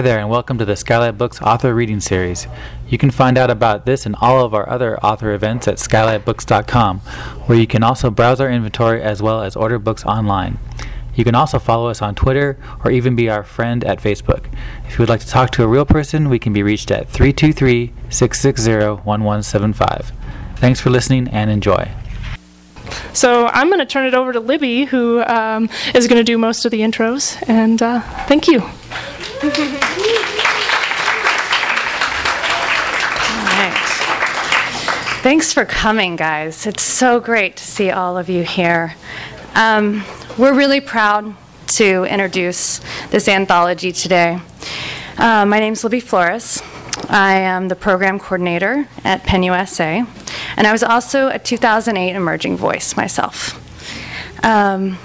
[0.00, 2.46] Hi there, and welcome to the Skylight Books Author Reading Series.
[2.88, 7.00] You can find out about this and all of our other author events at skylightbooks.com,
[7.44, 10.58] where you can also browse our inventory as well as order books online.
[11.14, 14.46] You can also follow us on Twitter or even be our friend at Facebook.
[14.86, 17.06] If you would like to talk to a real person, we can be reached at
[17.10, 18.72] 323 660
[19.04, 20.12] 1175.
[20.56, 21.90] Thanks for listening and enjoy.
[23.12, 26.38] So I'm going to turn it over to Libby, who um, is going to do
[26.38, 27.36] most of the intros.
[27.46, 28.62] And uh, thank you.
[35.22, 36.66] Thanks for coming, guys.
[36.66, 38.96] It's so great to see all of you here.
[39.54, 40.04] Um,
[40.36, 41.34] we're really proud
[41.68, 44.40] to introduce this anthology today.
[45.16, 46.62] Uh, my name is Libby Flores.
[47.08, 50.04] I am the program coordinator at PEN USA,
[50.58, 53.56] and I was also a 2008 Emerging Voice myself.
[54.44, 54.98] Um,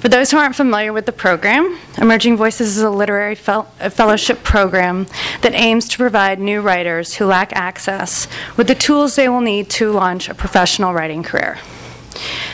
[0.00, 3.90] for those who aren't familiar with the program, Emerging Voices is a literary fel- a
[3.90, 5.06] fellowship program
[5.42, 9.68] that aims to provide new writers who lack access with the tools they will need
[9.68, 11.58] to launch a professional writing career.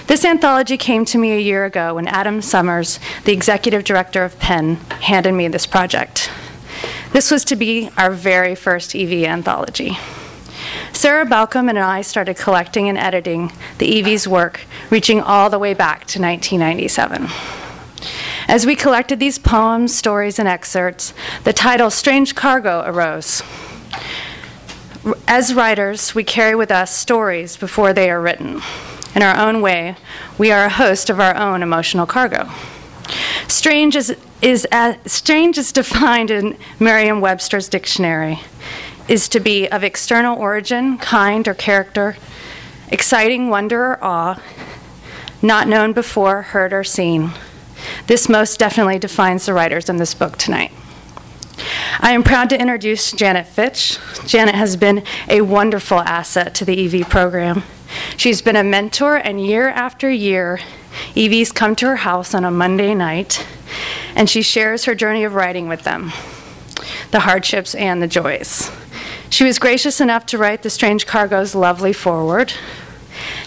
[0.08, 4.38] This anthology came to me a year ago when Adam Summers, the executive director of
[4.40, 6.28] PEN, handed me this project.
[7.12, 9.96] This was to be our very first EV anthology.
[10.92, 15.74] Sarah Balcom and I started collecting and editing the EV's work, reaching all the way
[15.74, 17.28] back to 1997.
[18.48, 21.12] As we collected these poems, stories, and excerpts,
[21.44, 23.42] the title Strange Cargo arose.
[25.28, 28.62] As writers, we carry with us stories before they are written.
[29.14, 29.96] In our own way,
[30.38, 32.50] we are a host of our own emotional cargo.
[33.48, 38.40] Strange is, is as, strange is defined in Merriam-Webster's dictionary
[39.08, 42.16] is to be of external origin, kind, or character,
[42.88, 44.42] exciting wonder or awe,
[45.42, 47.30] not known before, heard, or seen.
[48.06, 50.72] This most definitely defines the writers in this book tonight.
[52.00, 53.98] I am proud to introduce Janet Fitch.
[54.26, 57.62] Janet has been a wonderful asset to the EV program.
[58.16, 60.60] She's been a mentor, and year after year,
[61.14, 63.46] EVs come to her house on a Monday night,
[64.14, 66.12] and she shares her journey of writing with them
[67.10, 68.70] the hardships and the joys.
[69.30, 72.52] She was gracious enough to write The Strange Cargo's lovely foreword.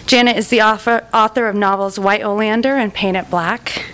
[0.06, 3.86] Janet is the author, author of novels White Oleander and Paint It Black.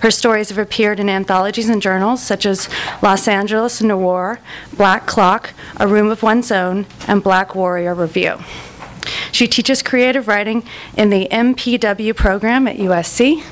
[0.00, 2.68] Her stories have appeared in anthologies and journals such as
[3.02, 4.38] Los Angeles Noir,
[4.76, 8.38] Black Clock, A Room of One's Own, and Black Warrior Review.
[9.32, 10.64] She teaches creative writing
[10.96, 13.42] in the MPW program at USC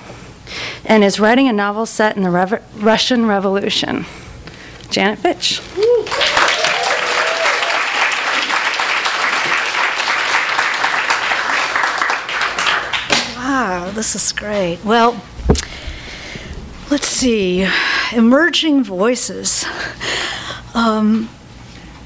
[0.84, 4.06] and is writing a novel set in the Rev- Russian Revolution.
[4.90, 5.60] Janet Fitch.
[13.92, 14.78] This is great.
[14.84, 15.22] Well,
[16.90, 17.66] let's see.
[18.12, 19.64] Emerging voices.
[20.74, 21.28] Um,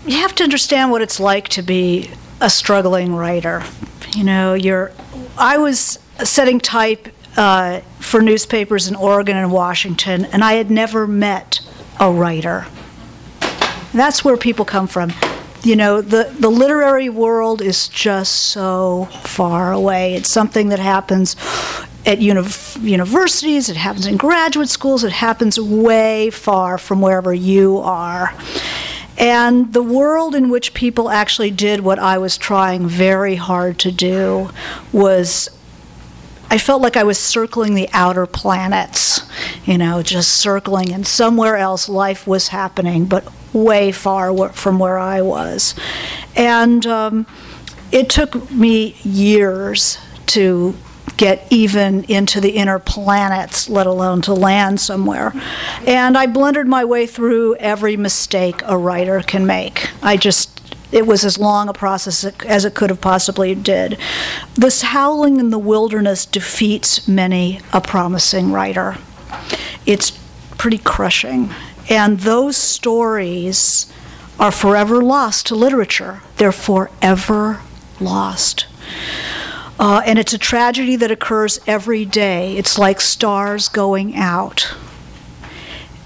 [0.05, 2.11] you have to understand what it's like to be
[2.41, 3.63] a struggling writer.
[4.15, 4.93] You know, you're.
[5.39, 11.07] I was setting type uh, for newspapers in Oregon and Washington, and I had never
[11.07, 11.61] met
[12.01, 12.67] a writer.
[13.93, 15.13] That's where people come from
[15.67, 20.15] you know, the, the literary world is just so far away.
[20.15, 21.35] It's something that happens
[22.07, 22.47] at uni-
[22.81, 28.33] universities, it happens in graduate schools, it happens way far from wherever you are.
[29.19, 33.91] And the world in which people actually did what I was trying very hard to
[33.91, 34.51] do
[34.93, 35.49] was
[36.51, 39.23] I felt like I was circling the outer planets,
[39.65, 44.99] you know, just circling, and somewhere else life was happening, but way far from where
[44.99, 45.75] I was.
[46.37, 47.27] And um,
[47.91, 50.75] it took me years to
[51.17, 55.33] get even into the inner planets, let alone to land somewhere.
[55.87, 59.89] And I blundered my way through every mistake a writer can make.
[60.03, 60.66] I just
[60.97, 63.99] it was as long a process as it could have possibly did.
[64.55, 68.97] This howling in the wilderness defeats many a promising writer.
[69.85, 70.13] It's
[70.57, 71.51] pretty crushing.
[71.91, 73.93] And those stories
[74.41, 76.23] are forever lost to literature.
[76.39, 77.61] They're forever
[78.01, 78.67] lost.
[79.79, 82.57] Uh, and it's a tragedy that occurs every day.
[82.57, 84.63] It's like stars going out,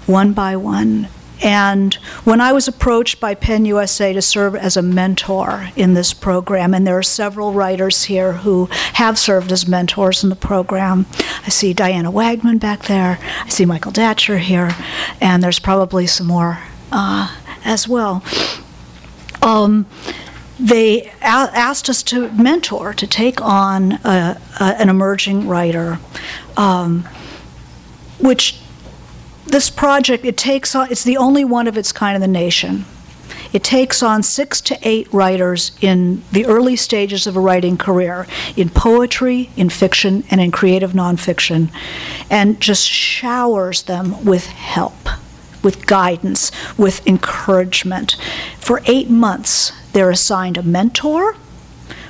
[0.05, 1.07] one by one.
[1.41, 6.13] And when I was approached by PEN USA to serve as a mentor in this
[6.13, 11.07] program, and there are several writers here who have served as mentors in the program.
[11.45, 14.71] I see Diana Wagman back there, I see Michael Datcher here,
[15.19, 16.59] and there's probably some more
[16.91, 17.35] uh,
[17.65, 18.23] as well.
[19.41, 19.87] Um,
[20.59, 25.99] they a- asked us to mentor, to take on a, a, an emerging writer,
[26.55, 27.07] um,
[28.19, 28.60] which
[29.45, 32.85] this project, it takes on, it's the only one of its kind in the nation.
[33.53, 38.25] It takes on six to eight writers in the early stages of a writing career,
[38.55, 41.69] in poetry, in fiction, and in creative nonfiction,
[42.29, 45.09] and just showers them with help,
[45.63, 48.15] with guidance, with encouragement.
[48.57, 51.35] For eight months, they're assigned a mentor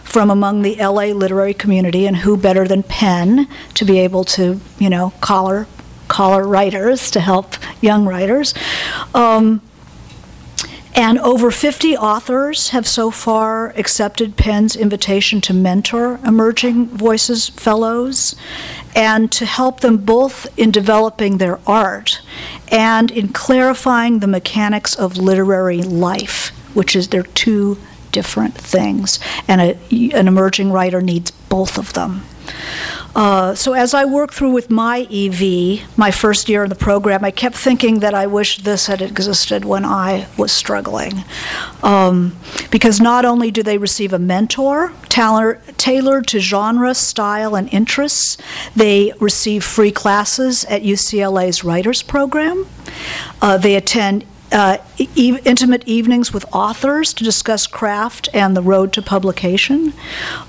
[0.04, 4.60] from among the LA literary community, and who better than PEN to be able to,
[4.78, 5.66] you know, collar
[6.12, 8.54] collar writers to help young writers.
[9.16, 9.62] Um,
[10.94, 18.36] and over 50 authors have so far accepted PEN's invitation to mentor Emerging Voices Fellows
[18.94, 22.20] and to help them both in developing their art
[22.68, 27.78] and in clarifying the mechanics of literary life, which is they're two
[28.12, 29.18] different things.
[29.48, 29.78] And a,
[30.14, 32.24] an emerging writer needs both of them.
[33.16, 37.26] Uh, so as I worked through with my EV, my first year in the program,
[37.26, 41.24] I kept thinking that I wish this had existed when I was struggling.
[41.84, 42.38] Um,
[42.70, 48.38] because not only do they receive a mentor tailored to genre, style, and interests,
[48.76, 52.66] they receive free classes at UCLA's Writers Program.
[53.42, 58.94] Uh, they attend uh, e- intimate evenings with authors to discuss craft and the road
[58.94, 59.94] to publication.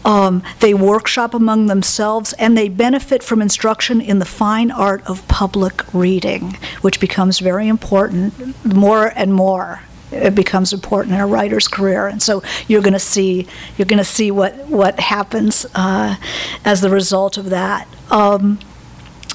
[0.04, 5.26] Um, they workshop among themselves and they benefit from instruction in the fine art of
[5.28, 9.82] public reading, which becomes very important more and more
[10.12, 13.46] it becomes important in a writer's career, and so you're going to see
[13.78, 16.16] you're going to see what what happens uh,
[16.64, 17.88] as the result of that.
[18.10, 18.58] Um,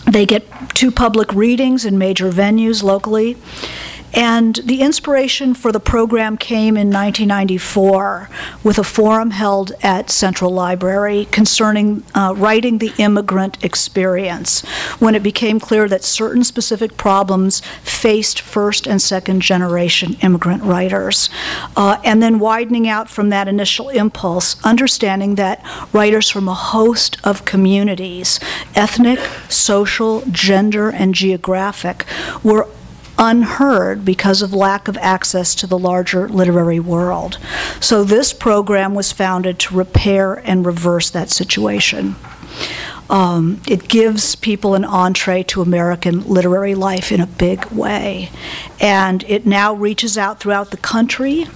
[0.09, 3.37] they get two public readings in major venues locally.
[4.13, 8.29] And the inspiration for the program came in 1994
[8.63, 14.61] with a forum held at Central Library concerning uh, writing the immigrant experience,
[14.99, 21.29] when it became clear that certain specific problems faced first and second generation immigrant writers.
[21.75, 25.63] Uh, and then widening out from that initial impulse, understanding that
[25.93, 28.39] writers from a host of communities,
[28.75, 29.19] ethnic,
[29.49, 32.05] social, gender, and geographic,
[32.43, 32.67] were
[33.17, 37.37] unheard because of lack of access to the larger literary world.
[37.79, 42.15] So this program was founded to repair and reverse that situation.
[43.09, 48.29] Um, it gives people an entree to American literary life in a big way.
[48.79, 51.47] And it now reaches out throughout the country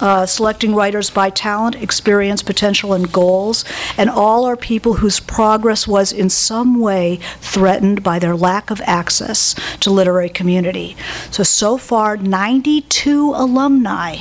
[0.00, 3.64] uh, selecting writers by talent, experience, potential, and goals,
[3.96, 8.80] and all are people whose progress was in some way threatened by their lack of
[8.82, 10.96] access to literary community.
[11.30, 14.16] So, so far, 92 alumni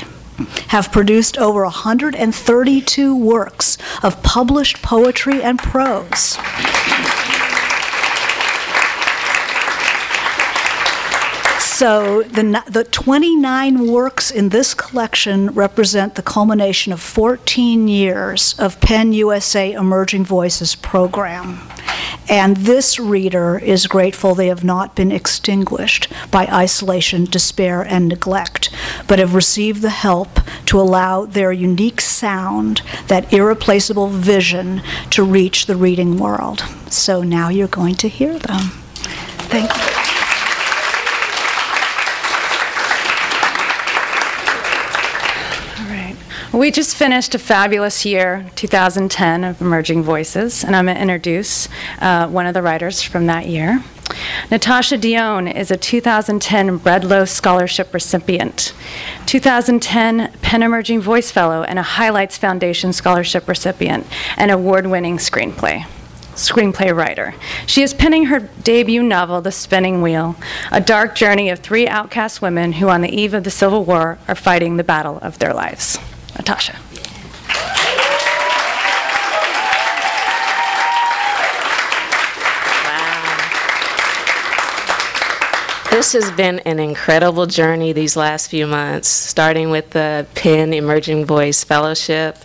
[0.67, 6.37] have produced over 132 works of published poetry and prose.
[11.75, 18.79] So the, the 29 works in this collection represent the culmination of 14 years of
[18.79, 21.59] PEN USA Emerging Voices program.
[22.29, 28.69] And this reader is grateful they have not been extinguished by isolation, despair, and neglect,
[29.05, 35.65] but have received the help to allow their unique sound, that irreplaceable vision, to reach
[35.65, 36.61] the reading world.
[36.89, 38.61] So now you're going to hear them.
[39.51, 40.04] Thank you.
[46.55, 51.67] We just finished a fabulous year, 2010, of Emerging Voices, and I'm going to introduce
[51.99, 53.83] uh, one of the writers from that year.
[54.49, 58.73] Natashia Deón is a 2010 Breadloaf Scholarship recipient,
[59.25, 64.07] 2010 PEN Emerging Voice Fellow, and a Highlights Foundation Scholarship recipient,
[64.37, 65.85] and award winning screenplay
[66.35, 67.33] screenplay writer.
[67.65, 70.35] She is penning her debut novel, The Spinning Wheel,
[70.69, 74.17] a dark journey of three outcast women who, on the eve of the Civil War,
[74.27, 75.97] are fighting the battle of their lives.
[76.35, 76.79] Natashia.
[85.89, 91.25] This has been an incredible journey these last few months, starting with the PEN Emerging
[91.25, 92.37] Voice Fellowship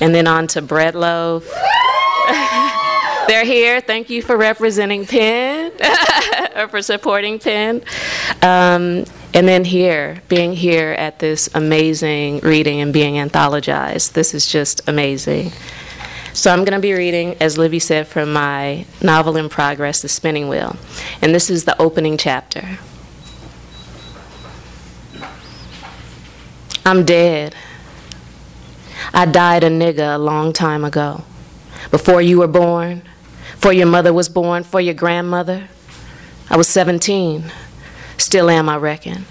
[0.00, 1.44] and then on to Breadloaf.
[3.28, 3.80] They're here.
[3.80, 5.72] Thank you for representing PEN
[6.56, 7.82] or for supporting PEN.
[8.42, 14.12] Um, and then here, being here at this amazing reading and being anthologized.
[14.12, 15.52] This is just amazing.
[16.34, 20.08] So I'm going to be reading, as Libby said, from my novel in progress, The
[20.08, 20.76] Spinning Wheel.
[21.22, 22.78] And this is the opening chapter.
[26.84, 27.54] I'm dead.
[29.14, 31.24] I died a nigga a long time ago.
[31.90, 33.02] Before you were born,
[33.64, 35.70] before your mother was born, for your grandmother.
[36.50, 37.50] I was 17
[38.18, 39.24] Still am, I reckon.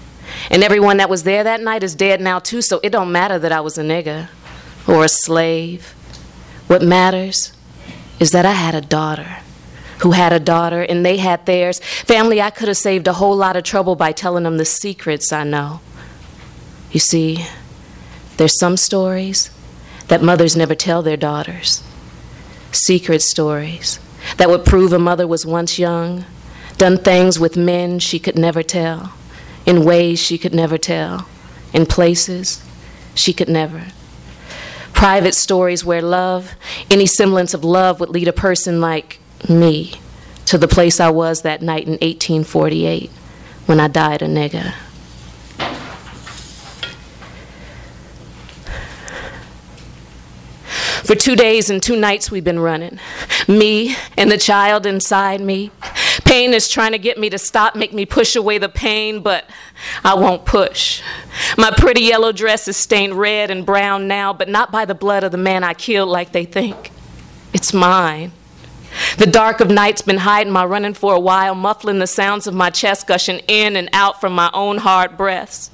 [0.50, 3.38] And everyone that was there that night is dead now, too, so it don't matter
[3.38, 4.26] that I was a nigger
[4.88, 5.94] or a slave.
[6.66, 7.52] What matters
[8.18, 9.36] is that I had a daughter
[10.00, 11.78] who had a daughter and they had theirs.
[11.78, 15.32] Family, I could have saved a whole lot of trouble by telling them the secrets
[15.32, 15.80] I know.
[16.90, 17.46] You see,
[18.36, 19.52] there's some stories
[20.08, 21.84] that mothers never tell their daughters.
[22.72, 24.00] Secret stories
[24.36, 26.24] that would prove a mother was once young,
[26.76, 29.12] done things with men she could never tell,
[29.66, 31.28] in ways she could never tell,
[31.72, 32.64] in places
[33.14, 33.86] she could never.
[34.92, 36.54] Private stories where love,
[36.90, 39.94] any semblance of love, would lead a person like me
[40.46, 43.10] to the place I was that night in 1848
[43.66, 44.74] when I died a nigger.
[51.04, 52.98] For two days and two nights we've been running.
[53.46, 55.70] Me and the child inside me.
[56.24, 59.44] Pain is trying to get me to stop, make me push away the pain, but
[60.02, 61.02] I won't push.
[61.58, 65.24] My pretty yellow dress is stained red and brown now, but not by the blood
[65.24, 66.90] of the man I killed like they think.
[67.52, 68.32] It's mine.
[69.18, 72.54] The dark of night's been hiding my running for a while, muffling the sounds of
[72.54, 75.70] my chest gushing in and out from my own hard breaths.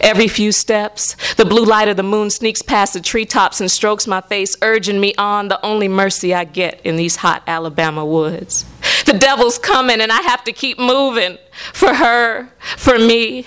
[0.00, 4.06] Every few steps, the blue light of the moon sneaks past the treetops and strokes
[4.06, 8.64] my face, urging me on, the only mercy I get in these hot Alabama woods.
[9.06, 11.38] The devil's coming, and I have to keep moving
[11.72, 13.46] for her, for me.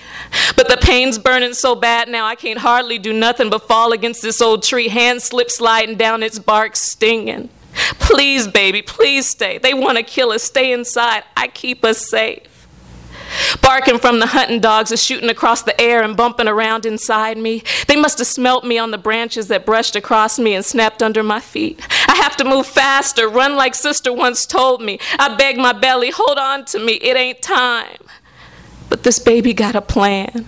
[0.56, 4.22] But the pain's burning so bad now, I can't hardly do nothing but fall against
[4.22, 7.50] this old tree, hands slip sliding down its bark, stinging.
[7.98, 9.58] Please, baby, please stay.
[9.58, 10.42] They want to kill us.
[10.42, 11.24] Stay inside.
[11.36, 12.55] I keep us safe.
[13.62, 17.62] Barking from the hunting dogs is shooting across the air and bumping around inside me.
[17.86, 21.22] They must have smelt me on the branches that brushed across me and snapped under
[21.22, 21.80] my feet.
[22.08, 24.98] I have to move faster, run like sister once told me.
[25.18, 27.98] I beg my belly, hold on to me, it ain't time.
[28.88, 30.46] But this baby got a plan.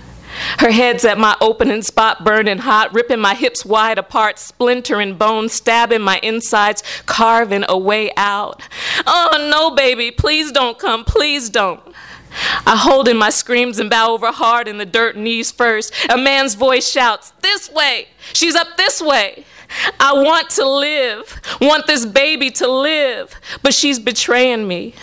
[0.59, 5.53] Her head's at my opening spot, burning hot, ripping my hips wide apart, splintering bones,
[5.53, 8.63] stabbing my insides, carving a way out.
[9.07, 11.81] Oh, no, baby, please don't come, please don't.
[12.67, 15.93] I hold in my screams and bow over hard in the dirt, knees first.
[16.11, 18.09] A man's voice shouts, This way!
[18.33, 19.45] She's up this way!
[20.01, 24.95] I want to live, want this baby to live, but she's betraying me.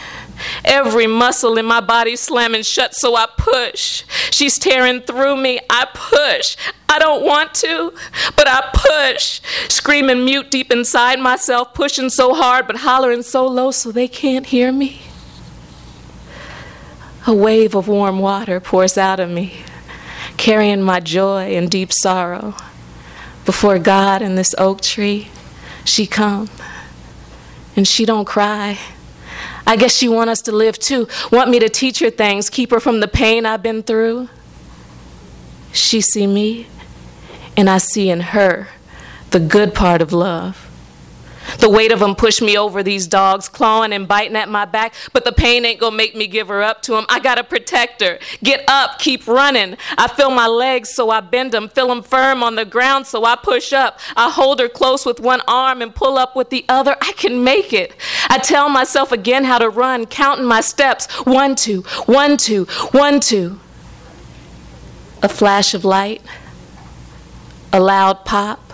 [0.64, 4.04] Every muscle in my body slamming shut, so I push.
[4.32, 5.60] She's tearing through me.
[5.70, 6.58] I push.
[6.90, 7.94] I don't want to,
[8.36, 9.42] but I push.
[9.70, 14.48] Screaming mute deep inside myself, pushing so hard, but hollering so low so they can't
[14.48, 15.02] hear me.
[17.28, 19.64] A wave of warm water pours out of me,
[20.38, 22.56] carrying my joy and deep sorrow.
[23.46, 25.30] Before God and this oak tree,
[25.84, 26.50] she come,
[27.76, 28.78] and she don't cry.
[29.66, 32.70] I guess she want us to live too, want me to teach her things, keep
[32.70, 34.30] her from the pain I've been through.
[35.74, 36.68] She see me,
[37.58, 38.68] and I see in her
[39.32, 40.65] the good part of love.
[41.60, 44.94] The weight of them pushed me over these dogs, clawing and biting at my back,
[45.14, 47.06] but the pain ain't gonna make me give her up to them.
[47.10, 48.20] I gotta protect her.
[48.44, 49.78] Get up, keep running.
[49.98, 53.26] I feel my legs, so I bend them, feel them firm on the ground, so
[53.26, 54.00] I push up.
[54.16, 56.96] I hold her close with one arm and pull up with the other.
[57.02, 57.96] I can make it.
[58.30, 63.20] I tell myself again how to run, counting my steps one, two, one, two, one,
[63.20, 63.60] two.
[65.22, 66.22] A flash of light,
[67.74, 68.74] a loud pop,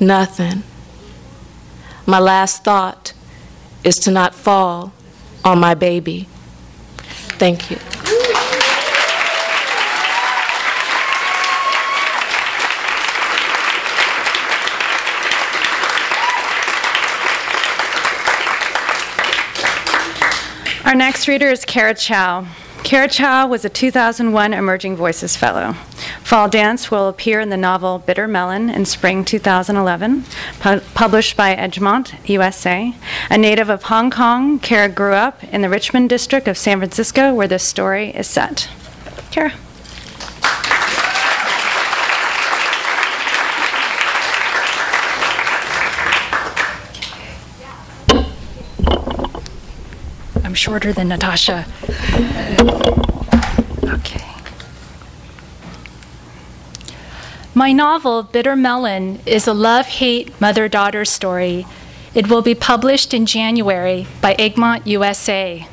[0.00, 0.62] nothing.
[2.06, 3.12] My last thought
[3.82, 4.92] is to not fall
[5.44, 6.28] on my baby.
[7.38, 7.78] Thank you.
[20.86, 22.46] Our next reader is Cara Chow.
[22.86, 25.72] Cara Chow was a 2001 Emerging Voices Fellow.
[26.22, 30.22] Fall Dance will appear in the novel Bitter Melon in spring 2011,
[30.60, 32.94] pu- published by Egmont, USA.
[33.28, 37.34] A native of Hong Kong, Cara grew up in the Richmond district of San Francisco,
[37.34, 38.68] where this story is set.
[39.32, 39.52] Cara.
[50.56, 51.66] Shorter than Natashia.
[53.84, 54.24] Okay.
[57.54, 61.66] My novel, Bitter Melon, is a love hate mother daughter story.
[62.14, 65.68] It will be published in January by Egmont USA.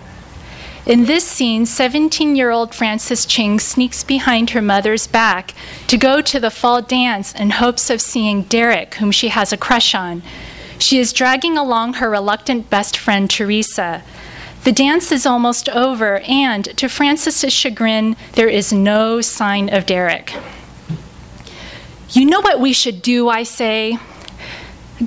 [0.86, 5.54] In this scene, 17 year old Frances Ching sneaks behind her mother's back
[5.88, 9.58] to go to the fall dance in hopes of seeing Derek, whom she has a
[9.58, 10.22] crush on.
[10.80, 14.04] She is dragging along her reluctant best friend, Teresa.
[14.64, 20.34] The dance is almost over, and to Frances's chagrin, there is no sign of Derek.
[22.12, 23.98] You know what we should do, I say.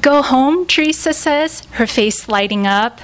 [0.01, 3.01] Go home, Teresa says, her face lighting up.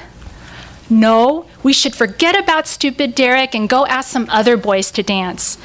[0.91, 5.57] No, we should forget about stupid Derek and go ask some other boys to dance.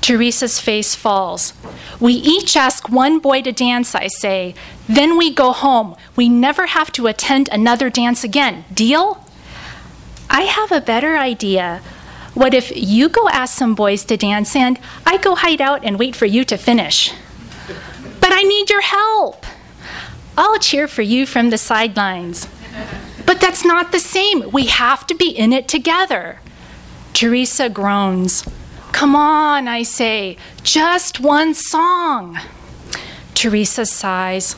[0.00, 1.52] Teresa's face falls.
[2.00, 4.54] We each ask one boy to dance, I say.
[4.88, 5.94] Then we go home.
[6.16, 8.64] We never have to attend another dance again.
[8.72, 9.24] Deal?
[10.32, 11.82] I have a better idea.
[12.32, 15.98] What if you go ask some boys to dance and I go hide out and
[15.98, 17.12] wait for you to finish?
[18.18, 19.44] But I need your help.
[20.38, 22.48] I'll cheer for you from the sidelines.
[23.26, 24.50] But that's not the same.
[24.50, 26.40] We have to be in it together.
[27.12, 28.48] Teresa groans.
[28.92, 32.38] Come on, I say, just one song.
[33.34, 34.54] Teresa sighs.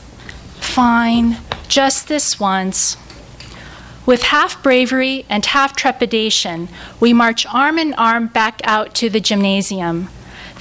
[0.61, 2.95] Fine, just this once.
[4.05, 6.69] With half bravery and half trepidation,
[6.99, 10.09] we march arm in arm back out to the gymnasium.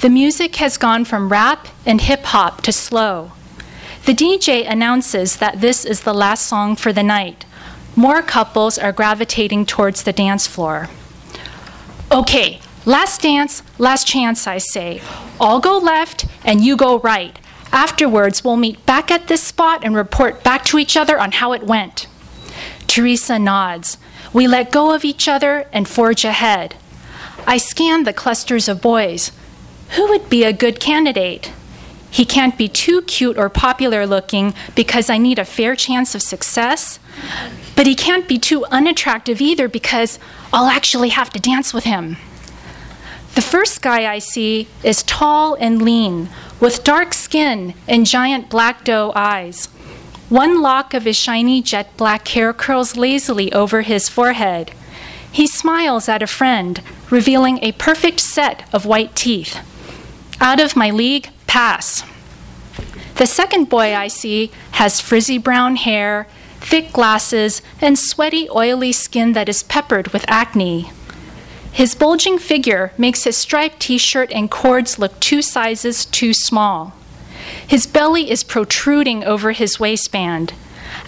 [0.00, 3.32] The music has gone from rap and hip hop to slow.
[4.06, 7.44] The DJ announces that this is the last song for the night.
[7.96, 10.88] More couples are gravitating towards the dance floor.
[12.10, 15.00] Okay, last dance, last chance, I say.
[15.40, 17.38] I'll go left and you go right.
[17.72, 21.52] Afterwards, we'll meet back at this spot and report back to each other on how
[21.52, 22.06] it went.
[22.94, 23.98] Teresa nods.
[24.32, 26.76] We let go of each other and forge ahead.
[27.44, 29.32] I scan the clusters of boys.
[29.96, 31.50] Who would be a good candidate?
[32.08, 36.22] He can't be too cute or popular looking because I need a fair chance of
[36.22, 37.00] success.
[37.74, 40.20] But he can't be too unattractive either because
[40.52, 42.16] I'll actually have to dance with him.
[43.34, 46.28] The first guy I see is tall and lean,
[46.60, 49.68] with dark skin and giant black doe eyes.
[50.28, 54.72] One lock of his shiny jet black hair curls lazily over his forehead.
[55.30, 59.58] He smiles at a friend, revealing a perfect set of white teeth.
[60.40, 62.04] Out of my league, pass.
[63.16, 66.26] The second boy I see has frizzy brown hair,
[66.60, 70.90] thick glasses, and sweaty, oily skin that is peppered with acne.
[71.70, 76.94] His bulging figure makes his striped t shirt and cords look two sizes too small.
[77.66, 80.52] His belly is protruding over his waistband.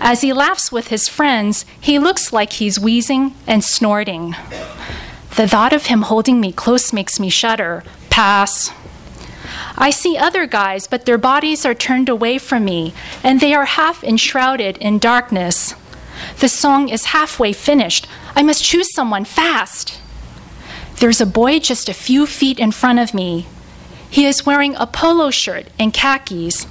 [0.01, 4.35] As he laughs with his friends, he looks like he's wheezing and snorting.
[5.37, 7.85] The thought of him holding me close makes me shudder.
[8.11, 8.71] Pass.
[9.77, 13.67] I see other guys, but their bodies are turned away from me, and they are
[13.67, 15.75] half enshrouded in darkness.
[16.41, 18.07] The song is halfway finished.
[18.35, 20.01] I must choose someone fast.
[20.97, 23.47] There's a boy just a few feet in front of me.
[24.17, 26.67] He is wearing a polo shirt and khakis.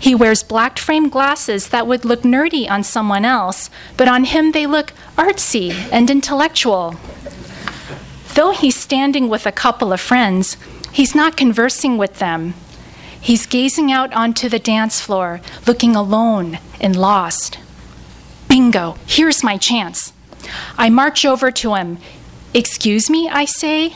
[0.00, 4.52] He wears black frame glasses that would look nerdy on someone else, but on him
[4.52, 6.96] they look artsy and intellectual.
[8.32, 10.56] Though he's standing with a couple of friends,
[10.90, 12.54] he's not conversing with them.
[13.20, 17.58] He's gazing out onto the dance floor, looking alone and lost.
[18.48, 20.14] Bingo, here's my chance.
[20.78, 21.98] I march over to him.
[22.54, 23.94] Excuse me, I say.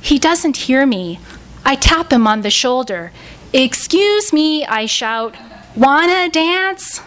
[0.00, 1.20] He doesn't hear me.
[1.66, 3.10] I tap him on the shoulder.
[3.52, 5.34] Excuse me, I shout.
[5.74, 7.00] Wanna dance?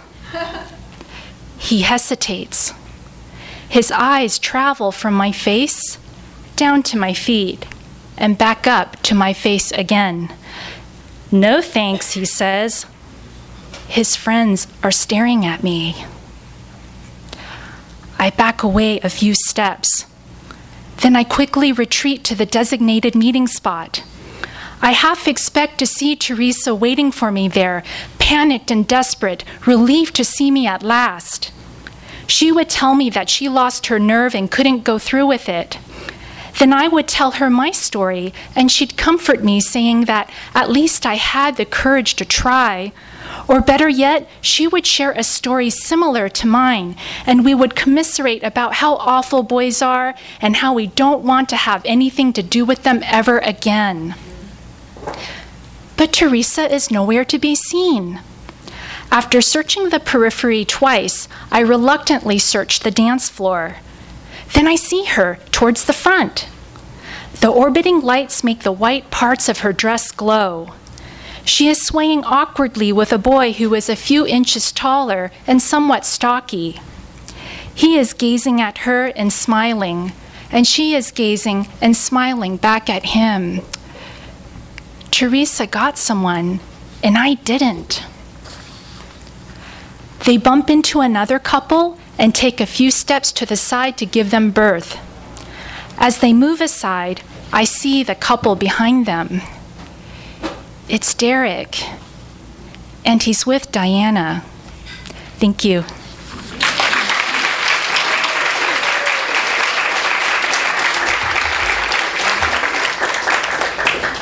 [1.58, 2.74] He hesitates.
[3.70, 5.98] His eyes travel from my face
[6.58, 7.68] down to my feet
[8.18, 10.30] and back up to my face again.
[11.32, 12.86] No thanks, he says.
[13.88, 16.04] His friends are staring at me.
[18.20, 20.06] I back away a few steps.
[20.98, 24.04] Then I quickly retreat to the designated meeting spot.
[24.82, 27.84] I half expect to see Teresa waiting for me there,
[28.18, 31.52] panicked and desperate, relieved to see me at last.
[32.28, 35.80] She would tell me that she lost her nerve and couldn't go through with it.
[36.60, 41.06] Then I would tell her my story, and she'd comfort me, saying that at least
[41.06, 42.92] I had the courage to try.
[43.48, 48.44] Or better yet, she would share a story similar to mine, and we would commiserate
[48.44, 52.64] about how awful boys are and how we don't want to have anything to do
[52.64, 54.16] with them ever again.
[55.98, 58.22] But Teresa is nowhere to be seen.
[59.12, 63.78] After searching the periphery twice, I reluctantly search the dance floor.
[64.54, 66.48] Then I see her towards the front.
[67.42, 70.74] The orbiting lights make the white parts of her dress glow.
[71.44, 76.06] She is swaying awkwardly with a boy who is a few inches taller and somewhat
[76.06, 76.80] stocky.
[77.74, 80.12] He is gazing at her and smiling,
[80.52, 83.62] and she is gazing and smiling back at him.
[85.12, 86.60] Teresa got someone,
[87.04, 88.04] and I didn't.
[90.26, 94.30] They bump into another couple, and take a few steps to the side to give
[94.30, 95.00] them birth.
[95.98, 99.42] As they move aside, I see the couple behind them.
[100.90, 101.82] It's Derek,
[103.06, 104.44] and he's with Diana.
[105.38, 105.86] Thank you.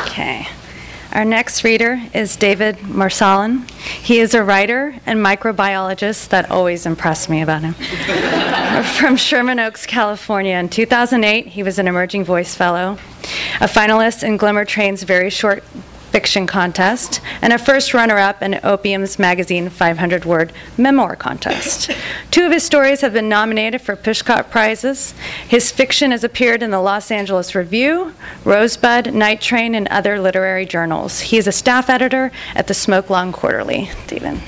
[0.03, 0.47] Okay.
[1.17, 3.67] Our next reader is David Marsalin.
[3.81, 7.73] He is a writer and microbiologist that always impressed me about him.
[8.99, 10.55] From Sherman Oaks, California.
[10.55, 12.99] In 2008, he was an Emerging Voice Fellow,
[13.59, 15.63] a finalist in Glimmer Train's very short
[16.11, 21.91] fiction contest, and a first runner up in Opium's magazine 500 word memoir contest.
[22.31, 25.13] Two of his stories have been nominated for Pushcart Prizes.
[25.47, 30.65] His fiction has appeared in the Los Angeles Review, Rosebud, Night Train, and other literary
[30.65, 31.19] journals.
[31.19, 33.89] He is a staff editor at the SmokeLong Quarterly.
[34.07, 34.39] David.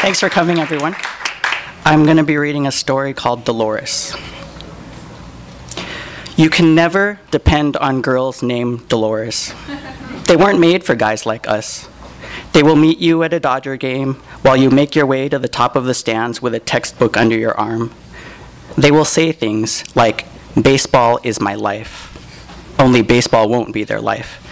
[0.00, 0.94] Thanks for coming, everyone.
[1.84, 4.14] I'm going to be reading a story called Dolores.
[6.36, 9.54] You can never depend on girls named Dolores.
[10.24, 11.88] They weren't made for guys like us.
[12.52, 15.48] They will meet you at a Dodger game while you make your way to the
[15.48, 17.90] top of the stands with a textbook under your arm.
[18.76, 20.26] They will say things like,
[20.60, 22.12] Baseball is my life.
[22.78, 24.42] Only baseball won't be their life.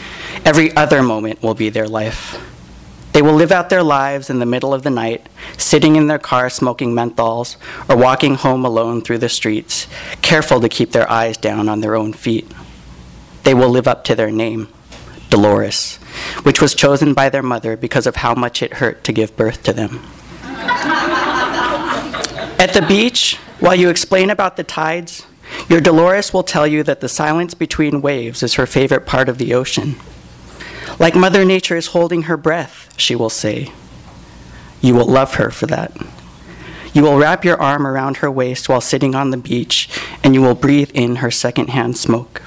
[0.44, 2.38] Every other moment will be their life.
[3.14, 6.18] They will live out their lives in the middle of the night, sitting in their
[6.18, 7.56] car smoking menthols,
[7.88, 9.86] or walking home alone through the streets,
[10.20, 12.50] careful to keep their eyes down on their own feet.
[13.44, 14.66] They will live up to their name,
[15.30, 15.98] Dolores,
[16.42, 19.62] which was chosen by their mother because of how much it hurt to give birth
[19.62, 20.04] to them.
[22.58, 25.24] At the beach, while you explain about the tides,
[25.68, 29.38] your Dolores will tell you that the silence between waves is her favorite part of
[29.38, 29.94] the ocean.
[30.98, 33.72] Like Mother Nature is holding her breath, she will say.
[34.80, 35.96] You will love her for that.
[36.92, 39.88] You will wrap your arm around her waist while sitting on the beach,
[40.22, 42.38] and you will breathe in her secondhand smoke.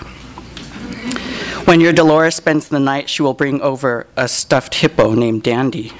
[1.65, 5.91] When your Dolores spends the night, she will bring over a stuffed hippo named Dandy.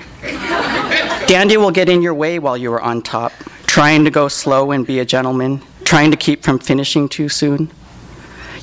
[1.28, 3.34] Dandy will get in your way while you are on top,
[3.66, 7.70] trying to go slow and be a gentleman, trying to keep from finishing too soon.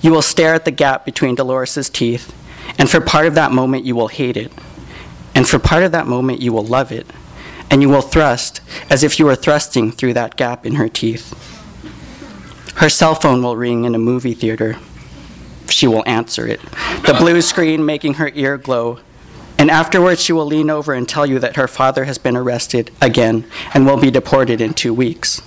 [0.00, 2.32] You will stare at the gap between Dolores's teeth
[2.78, 4.52] and for part of that moment, you will hate it.
[5.34, 7.06] And for part of that moment, you will love it.
[7.70, 11.32] And you will thrust as if you were thrusting through that gap in her teeth.
[12.76, 14.76] Her cell phone will ring in a movie theater.
[15.68, 16.60] She will answer it,
[17.06, 19.00] the blue screen making her ear glow.
[19.56, 22.90] And afterwards, she will lean over and tell you that her father has been arrested
[23.00, 25.40] again and will be deported in two weeks.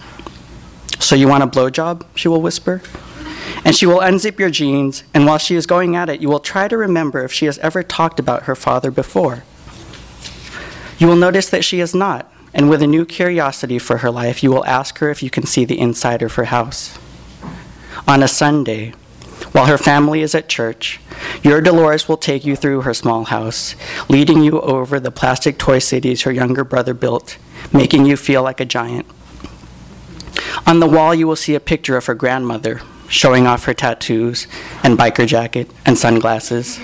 [1.00, 2.06] So, you want a blowjob?
[2.16, 2.82] She will whisper
[3.64, 6.40] and she will unzip your jeans, and while she is going at it, you will
[6.40, 9.44] try to remember if she has ever talked about her father before.
[10.98, 14.42] You will notice that she has not, and with a new curiosity for her life,
[14.42, 16.98] you will ask her if you can see the inside of her house.
[18.08, 18.94] On a Sunday,
[19.52, 21.00] while her family is at church,
[21.44, 23.76] your Dolores will take you through her small house,
[24.10, 27.38] leading you over the plastic toy cities her younger brother built,
[27.72, 29.06] making you feel like a giant.
[30.66, 34.48] On the wall, you will see a picture of her grandmother, showing off her tattoos
[34.84, 36.80] and biker jacket and sunglasses.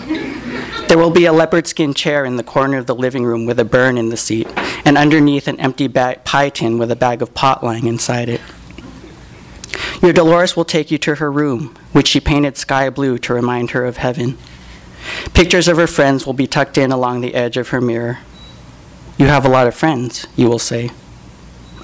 [0.87, 3.59] There will be a leopard skin chair in the corner of the living room with
[3.59, 4.47] a burn in the seat,
[4.85, 8.41] and underneath an empty pie tin with a bag of pot lying inside it.
[10.01, 13.71] Your Dolores will take you to her room, which she painted sky blue to remind
[13.71, 14.37] her of heaven.
[15.33, 18.19] Pictures of her friends will be tucked in along the edge of her mirror.
[19.17, 20.91] You have a lot of friends, you will say.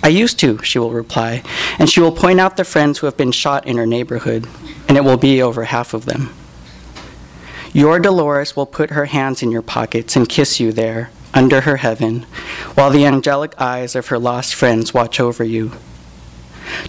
[0.02, 1.44] I used to, she will reply,
[1.78, 4.48] and she will point out the friends who have been shot in her neighborhood,
[4.88, 6.34] and it will be over half of them.
[7.74, 11.78] Your Dolores will put her hands in your pockets and kiss you there, under her
[11.78, 12.26] heaven,
[12.76, 15.74] while the angelic eyes of her lost friends watch over you.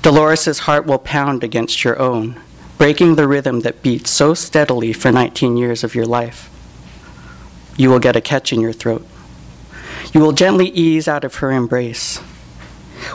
[0.03, 2.41] Dolores's heart will pound against your own,
[2.79, 6.49] breaking the rhythm that beats so steadily for 19 years of your life.
[7.77, 9.07] You will get a catch in your throat.
[10.15, 12.21] You will gently ease out of her embrace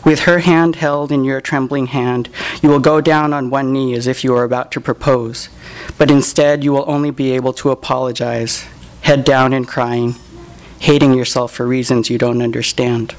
[0.03, 2.29] with her hand held in your trembling hand,
[2.61, 5.49] you will go down on one knee as if you were about to propose,
[5.97, 8.65] but instead you will only be able to apologize,
[9.01, 10.15] head down and crying,
[10.79, 13.13] hating yourself for reasons you don't understand.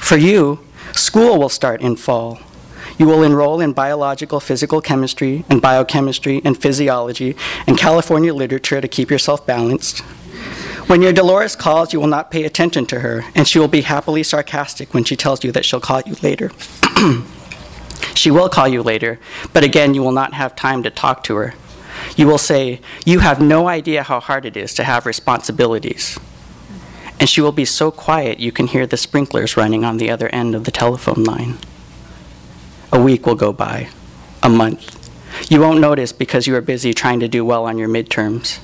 [0.00, 0.60] For you,
[0.92, 2.38] school will start in fall.
[2.98, 8.88] You will enroll in biological physical chemistry and biochemistry and physiology and California literature to
[8.88, 10.02] keep yourself balanced.
[10.86, 13.80] When your Dolores calls, you will not pay attention to her, and she will be
[13.80, 16.52] happily sarcastic when she tells you that she'll call you later.
[18.14, 19.18] she will call you later,
[19.52, 21.54] but again, you will not have time to talk to her.
[22.16, 26.18] You will say, You have no idea how hard it is to have responsibilities.
[27.18, 30.28] and she will be so quiet you can hear the sprinklers running on the other
[30.28, 31.56] end of the telephone line.
[32.92, 33.88] A week will go by,
[34.42, 34.92] a month.
[35.50, 38.60] You won't notice because you are busy trying to do well on your midterms.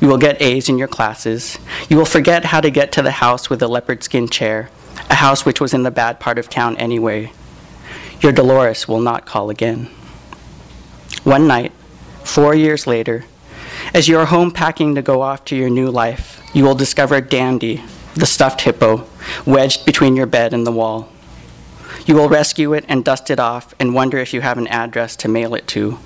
[0.00, 1.58] You will get A's in your classes.
[1.88, 4.70] You will forget how to get to the house with the leopard skin chair,
[5.10, 7.32] a house which was in the bad part of town anyway.
[8.20, 9.88] Your Dolores will not call again.
[11.24, 11.72] One night,
[12.24, 13.24] four years later,
[13.94, 17.20] as you are home packing to go off to your new life, you will discover
[17.20, 17.82] Dandy,
[18.14, 19.06] the stuffed hippo,
[19.46, 21.10] wedged between your bed and the wall.
[22.06, 25.16] You will rescue it and dust it off and wonder if you have an address
[25.16, 25.98] to mail it to.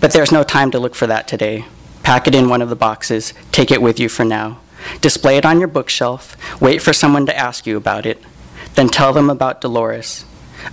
[0.00, 1.64] But there's no time to look for that today.
[2.10, 4.58] Pack it in one of the boxes, take it with you for now.
[5.00, 8.20] Display it on your bookshelf, wait for someone to ask you about it,
[8.74, 10.24] then tell them about Dolores,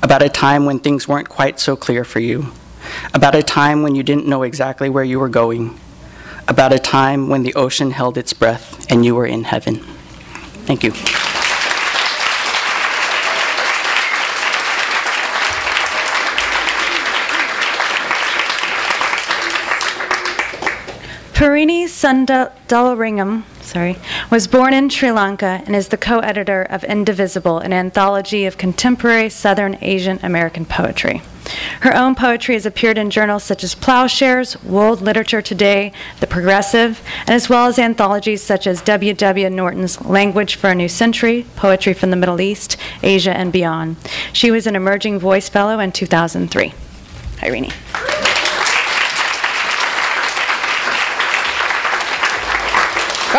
[0.02, 2.47] about a time when things weren't quite so clear for you,
[3.13, 5.80] about a time when you didn't know exactly where you were going,
[6.47, 9.76] about a time when the ocean held its breath and you were in heaven.
[10.65, 10.91] Thank you.
[21.38, 24.00] Pireeni Sundaram sorry,
[24.32, 29.30] was born in Sri Lanka and is the co-editor of Indivisible, an anthology of contemporary
[29.30, 31.21] Southern Asian American poetry.
[31.82, 37.04] Her own poetry has appeared in journals such as Ploughshares, World Literature Today, The Progressive,
[37.28, 39.13] and as well as anthologies such as W.
[39.13, 39.47] W.
[39.47, 43.97] Norton's Language for a New Century, Poetry from the Middle East, Asia, and Beyond.
[44.34, 46.73] She was an Emerging Voice Fellow in 2003.
[47.43, 47.71] Irene.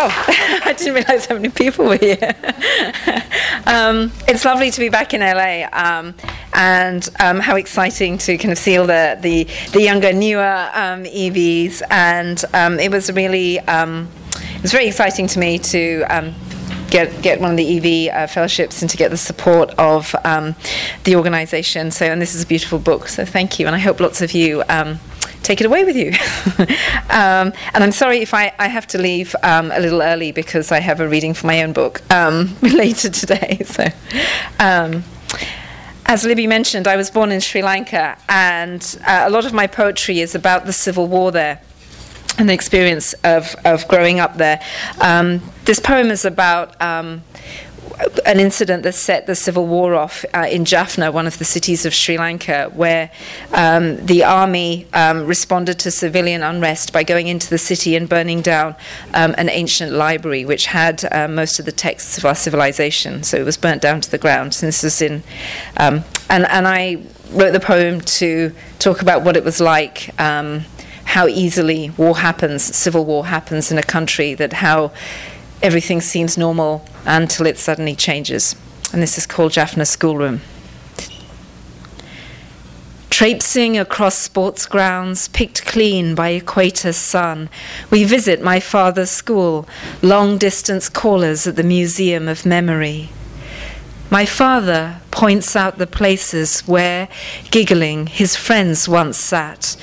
[0.00, 0.24] Oh,
[0.64, 2.20] I didn't realize how many people were here.
[3.66, 6.14] um, it's lovely to be back in LA, um,
[6.54, 11.02] and um, how exciting to kind of see all the the, the younger, newer um,
[11.02, 14.08] EVs, and um, it was really um,
[14.54, 16.04] it was very exciting to me to
[16.90, 20.54] get get one of the EV uh, fellowships and to get the support of um,
[21.02, 21.90] the organisation.
[21.90, 23.08] So, and this is a beautiful book.
[23.08, 24.62] So, thank you, and I hope lots of you.
[24.68, 25.00] Um,
[25.42, 26.12] take it away with you.
[27.10, 30.72] um, and I'm sorry if I, I have to leave um, a little early because
[30.72, 33.60] I have a reading for my own book um, later today.
[33.68, 33.86] So,
[34.58, 35.04] um,
[36.06, 39.66] as Libby mentioned, I was born in Sri Lanka, and uh, a lot of my
[39.66, 41.60] poetry is about the civil war there
[42.38, 44.60] and the experience of, of growing up there.
[45.00, 47.22] Um, this poem is about um,
[48.24, 51.84] an incident that set the civil war off uh, in Jaffna, one of the cities
[51.84, 53.10] of Sri Lanka, where
[53.52, 58.40] um, the army um, responded to civilian unrest by going into the city and burning
[58.40, 58.76] down
[59.14, 63.22] um, an ancient library which had uh, most of the texts of our civilization.
[63.22, 64.56] So it was burnt down to the ground.
[64.60, 65.22] And this was in,
[65.76, 70.64] um, and and I wrote the poem to talk about what it was like um,
[71.04, 74.92] how easily war happens, civil war happens in a country, that how
[75.62, 78.54] everything seems normal until it suddenly changes.
[78.92, 80.40] And this is called Jaffna Schoolroom.
[83.10, 87.50] Traipsing across sports grounds, picked clean by equator sun,
[87.90, 89.66] we visit my father's school,
[90.02, 93.08] long distance callers at the Museum of Memory.
[94.10, 97.08] My father points out the places where,
[97.50, 99.76] giggling, his friends once sat,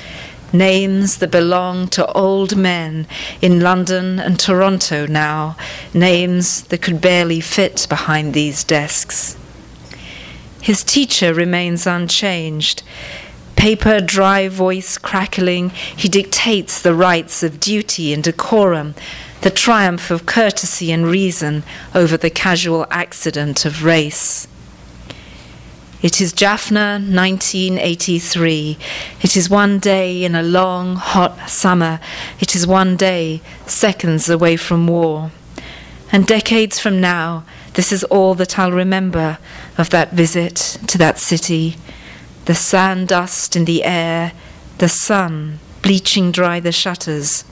[0.58, 3.06] names that belong to old men
[3.40, 5.56] in London and Toronto now,
[5.94, 9.36] names that could barely fit behind these desks.
[10.60, 12.82] His teacher remains unchanged.
[13.54, 18.94] Paper dry voice crackling, he dictates the rights of duty and decorum,
[19.42, 21.62] the triumph of courtesy and reason
[21.94, 24.48] over the casual accident of race.
[26.02, 28.76] It is Jaffna 1983.
[29.22, 32.00] It is one day in a long, hot summer.
[32.38, 35.30] It is one day, seconds away from war.
[36.12, 39.38] And decades from now, this is all that I'll remember
[39.78, 41.76] of that visit to that city.
[42.44, 44.32] The sand dust in the air,
[44.76, 47.44] the sun bleaching dry the shutters,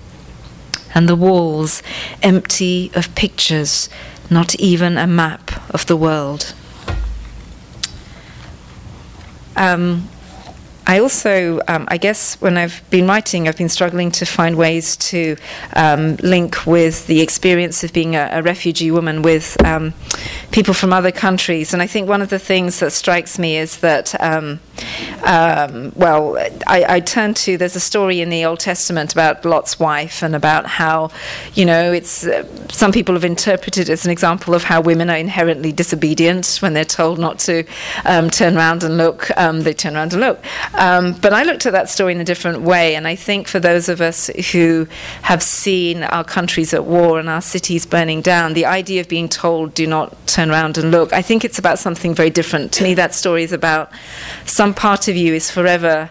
[0.94, 1.82] and the walls
[2.22, 3.88] empty of pictures,
[4.28, 6.52] not even a map of the world.
[9.56, 10.08] Um,
[10.86, 14.96] I also, um, I guess, when I've been writing, I've been struggling to find ways
[14.96, 15.36] to
[15.74, 19.94] um, link with the experience of being a, a refugee woman with um,
[20.50, 21.72] people from other countries.
[21.72, 24.60] And I think one of the things that strikes me is that, um,
[25.24, 29.78] um, well, I, I turn to there's a story in the Old Testament about Lot's
[29.78, 31.10] wife and about how,
[31.54, 35.10] you know, it's uh, some people have interpreted it as an example of how women
[35.10, 37.64] are inherently disobedient when they're told not to
[38.04, 39.30] um, turn around and look.
[39.36, 40.44] Um, they turn around and look.
[40.74, 43.60] Um, but I looked at that story in a different way, and I think for
[43.60, 44.86] those of us who
[45.22, 49.28] have seen our countries at war and our cities burning down, the idea of being
[49.28, 52.72] told "do not turn around and look," I think it's about something very different.
[52.72, 53.90] To me, that story is about
[54.44, 56.10] some part of you is forever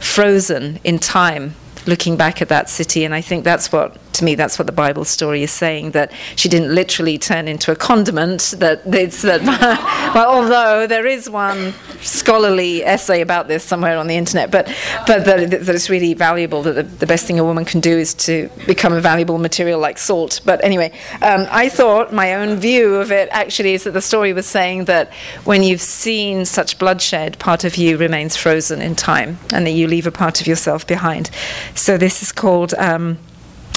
[0.00, 1.54] frozen in time
[1.86, 4.72] looking back at that city and i think that's what to me that's what the
[4.72, 9.40] bible story is saying that she didn't literally turn into a condiment that it's that
[10.14, 14.66] well although there is one scholarly essay about this somewhere on the internet but
[15.06, 17.98] but that, that it's really valuable that the, the, best thing a woman can do
[17.98, 20.90] is to become a valuable material like salt but anyway
[21.22, 24.84] um, i thought my own view of it actually is that the story was saying
[24.84, 25.12] that
[25.44, 29.86] when you've seen such bloodshed part of you remains frozen in time and that you
[29.86, 31.30] leave a part of yourself behind
[31.74, 32.74] so this is called.
[32.74, 33.18] Um,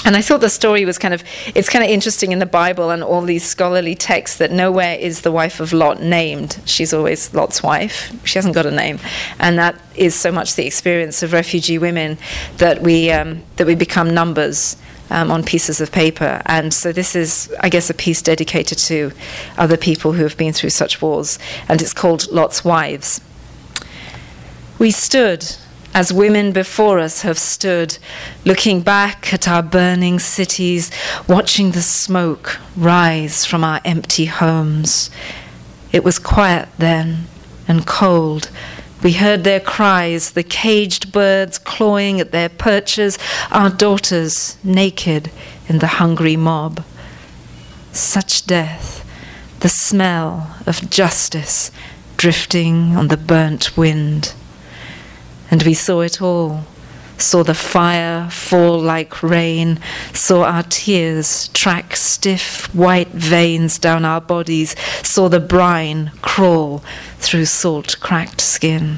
[0.04, 2.90] and I thought the story was kind of, it's kind of interesting in the Bible
[2.90, 6.60] and all these scholarly texts that nowhere is the wife of Lot named.
[6.66, 8.12] She's always Lot's wife.
[8.24, 8.98] She hasn't got a name.
[9.38, 12.18] And that is so much the experience of refugee women
[12.58, 14.76] that we, um, that we become numbers.
[15.10, 16.40] Um, on pieces of paper.
[16.46, 19.12] And so this is, I guess, a piece dedicated to
[19.58, 21.38] other people who have been through such wars.
[21.68, 23.20] And it's called Lot's Wives.
[24.78, 25.44] We stood
[25.94, 27.96] as women before us have stood,
[28.44, 30.90] looking back at our burning cities,
[31.28, 35.08] watching the smoke rise from our empty homes.
[35.92, 37.28] It was quiet then
[37.68, 38.50] and cold.
[39.04, 43.16] We heard their cries, the caged birds clawing at their perches,
[43.52, 45.30] our daughters naked
[45.68, 46.82] in the hungry mob.
[47.92, 49.06] Such death,
[49.60, 51.70] the smell of justice
[52.16, 54.34] drifting on the burnt wind.
[55.54, 56.64] And we saw it all
[57.16, 59.78] saw the fire fall like rain,
[60.12, 66.82] saw our tears track stiff white veins down our bodies, saw the brine crawl
[67.18, 68.96] through salt cracked skin.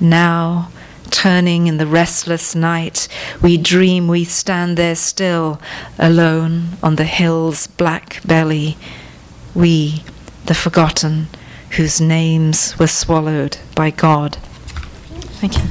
[0.00, 0.72] Now,
[1.12, 3.06] turning in the restless night,
[3.40, 5.60] we dream we stand there still,
[5.96, 8.76] alone on the hill's black belly.
[9.54, 10.02] We,
[10.46, 11.28] the forgotten,
[11.76, 14.36] whose names were swallowed by God.
[15.40, 15.62] Thank you.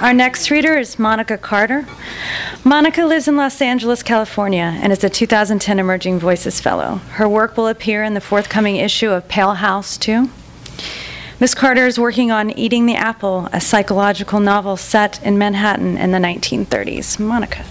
[0.00, 1.86] Our next reader is Monica Carter.
[2.62, 6.96] Monica lives in Los Angeles, California, and is a 2010 Emerging Voices Fellow.
[7.12, 10.30] Her work will appear in the forthcoming issue of Pale House, too.
[11.40, 11.56] Ms.
[11.56, 16.18] Carter is working on Eating the Apple, a psychological novel set in Manhattan in the
[16.18, 17.18] 1930s.
[17.18, 17.64] Monica.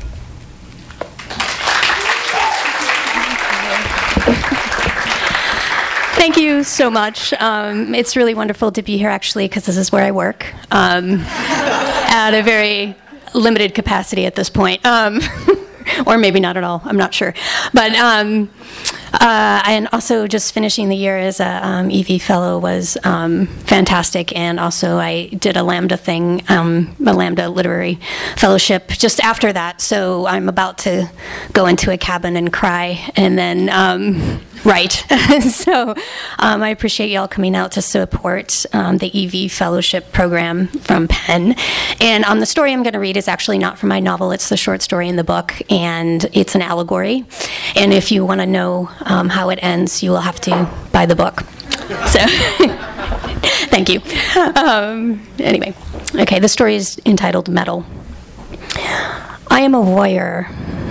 [6.24, 7.34] Thank you so much.
[7.34, 11.20] Um, it's really wonderful to be here, actually, because this is where I work um,
[11.20, 12.96] at a very
[13.34, 14.86] limited capacity at this point.
[14.86, 15.20] Um,
[16.08, 16.82] or maybe not at all.
[16.86, 17.34] I'm not sure.
[17.74, 18.50] But um,
[19.14, 24.36] uh, and also just finishing the year as a um, EV fellow was um, fantastic.
[24.36, 28.00] And also I did a Lambda thing, um, a Lambda literary
[28.38, 29.82] fellowship just after that.
[29.82, 31.10] So I'm about to
[31.54, 34.92] go into a cabin and cry and then um, write.
[35.42, 35.96] so
[36.40, 39.12] um, I appreciate y'all coming out to support um, the
[39.46, 41.56] EV fellowship program from PEN.
[42.00, 44.58] And the story I'm going to read is actually not from my novel, it's the
[44.58, 47.26] short story in the book, and it's an allegory.
[47.76, 51.06] And if you want to know um, how it ends, you will have to buy
[51.06, 51.42] the book.
[52.08, 52.20] So,
[53.70, 54.02] thank you.
[54.56, 55.76] Um, anyway,
[56.16, 57.86] okay, the story is entitled Metal.
[58.76, 60.48] I am a voyeur.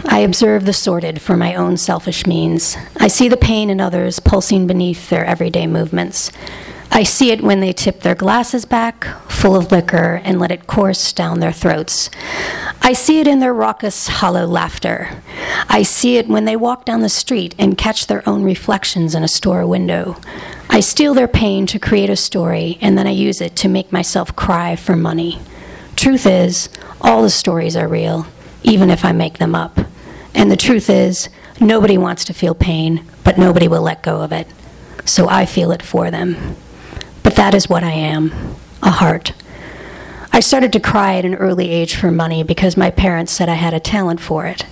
[0.08, 2.76] I observe the sordid for my own selfish means.
[2.98, 6.30] I see the pain in others pulsing beneath their everyday movements.
[6.94, 10.66] I see it when they tip their glasses back, full of liquor, and let it
[10.66, 12.10] course down their throats.
[12.82, 15.22] I see it in their raucous, hollow laughter.
[15.70, 19.24] I see it when they walk down the street and catch their own reflections in
[19.24, 20.18] a store window.
[20.68, 23.90] I steal their pain to create a story, and then I use it to make
[23.90, 25.38] myself cry for money.
[25.96, 26.68] Truth is,
[27.00, 28.26] all the stories are real,
[28.64, 29.80] even if I make them up.
[30.34, 34.30] And the truth is, nobody wants to feel pain, but nobody will let go of
[34.30, 34.46] it.
[35.06, 36.56] So I feel it for them.
[37.22, 39.32] But that is what I am a heart.
[40.32, 43.54] I started to cry at an early age for money because my parents said I
[43.54, 44.64] had a talent for it.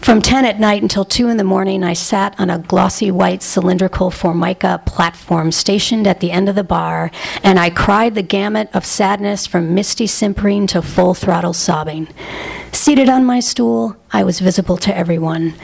[0.00, 3.42] From 10 at night until 2 in the morning, I sat on a glossy white
[3.42, 7.10] cylindrical formica platform stationed at the end of the bar,
[7.42, 12.06] and I cried the gamut of sadness from misty simpering to full throttle sobbing.
[12.70, 15.54] Seated on my stool, I was visible to everyone.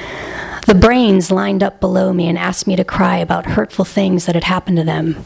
[0.66, 4.34] The brains lined up below me and asked me to cry about hurtful things that
[4.34, 5.22] had happened to them.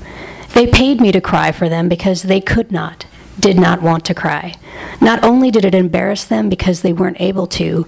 [0.57, 3.04] They paid me to cry for them because they could not,
[3.38, 4.54] did not want to cry.
[5.02, 7.86] Not only did it embarrass them because they weren't able to,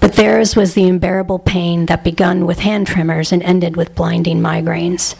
[0.00, 4.40] but theirs was the unbearable pain that begun with hand tremors and ended with blinding
[4.40, 5.14] migraines.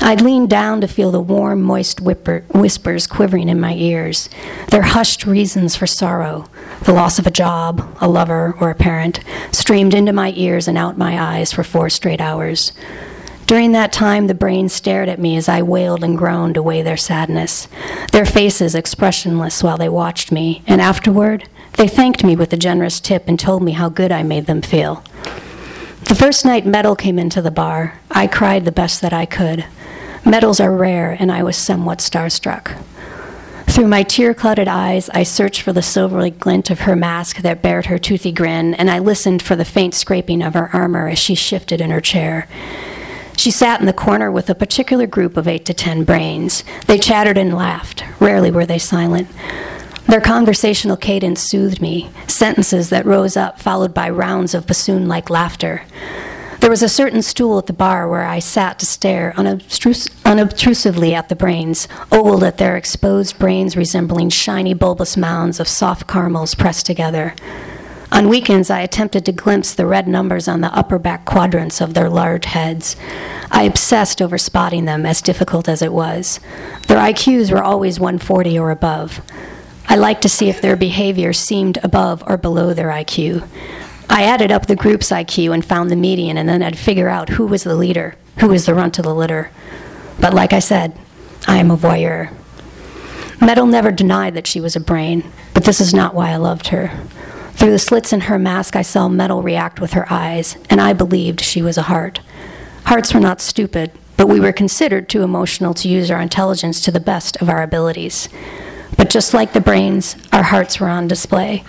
[0.00, 4.28] I'd lean down to feel the warm, moist whipper, whispers quivering in my ears,
[4.68, 6.48] their hushed reasons for sorrow,
[6.84, 9.18] the loss of a job, a lover, or a parent,
[9.50, 12.70] streamed into my ears and out my eyes for four straight hours.
[13.46, 16.96] During that time, the brain stared at me as I wailed and groaned away their
[16.96, 17.68] sadness,
[18.10, 23.00] their faces expressionless while they watched me, and afterward, they thanked me with a generous
[23.00, 25.04] tip and told me how good I made them feel.
[26.04, 29.64] The first night Metal came into the bar, I cried the best that I could.
[30.24, 32.82] Medals are rare, and I was somewhat starstruck.
[33.66, 37.60] Through my tear clouded eyes, I searched for the silvery glint of her mask that
[37.60, 41.18] bared her toothy grin, and I listened for the faint scraping of her armor as
[41.18, 42.46] she shifted in her chair.
[43.36, 46.64] She sat in the corner with a particular group of eight to ten brains.
[46.86, 48.04] They chattered and laughed.
[48.20, 49.28] Rarely were they silent.
[50.06, 55.30] Their conversational cadence soothed me, sentences that rose up, followed by rounds of bassoon like
[55.30, 55.82] laughter.
[56.60, 61.12] There was a certain stool at the bar where I sat to stare unobtrus- unobtrusively
[61.12, 66.54] at the brains, ogled at their exposed brains resembling shiny bulbous mounds of soft caramels
[66.54, 67.34] pressed together.
[68.14, 71.94] On weekends, I attempted to glimpse the red numbers on the upper back quadrants of
[71.94, 72.94] their large heads.
[73.50, 76.38] I obsessed over spotting them, as difficult as it was.
[76.86, 79.20] Their IQs were always 140 or above.
[79.88, 83.48] I liked to see if their behavior seemed above or below their IQ.
[84.08, 87.30] I added up the group's IQ and found the median, and then I'd figure out
[87.30, 89.50] who was the leader, who was the runt of the litter.
[90.20, 90.96] But like I said,
[91.48, 92.32] I am a voyeur.
[93.40, 96.68] Metal never denied that she was a brain, but this is not why I loved
[96.68, 96.92] her.
[97.64, 100.92] Through the slits in her mask, I saw Metal react with her eyes, and I
[100.92, 102.20] believed she was a heart.
[102.84, 106.90] Hearts were not stupid, but we were considered too emotional to use our intelligence to
[106.90, 108.28] the best of our abilities.
[108.98, 111.64] But just like the brains, our hearts were on display.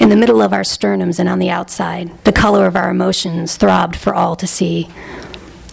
[0.00, 3.54] In the middle of our sternums and on the outside, the color of our emotions
[3.54, 4.88] throbbed for all to see.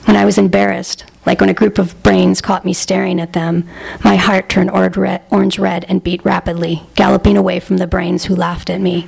[0.06, 3.68] When I was embarrassed, like when a group of brains caught me staring at them,
[4.04, 8.70] my heart turned orange red and beat rapidly, galloping away from the brains who laughed
[8.70, 9.08] at me.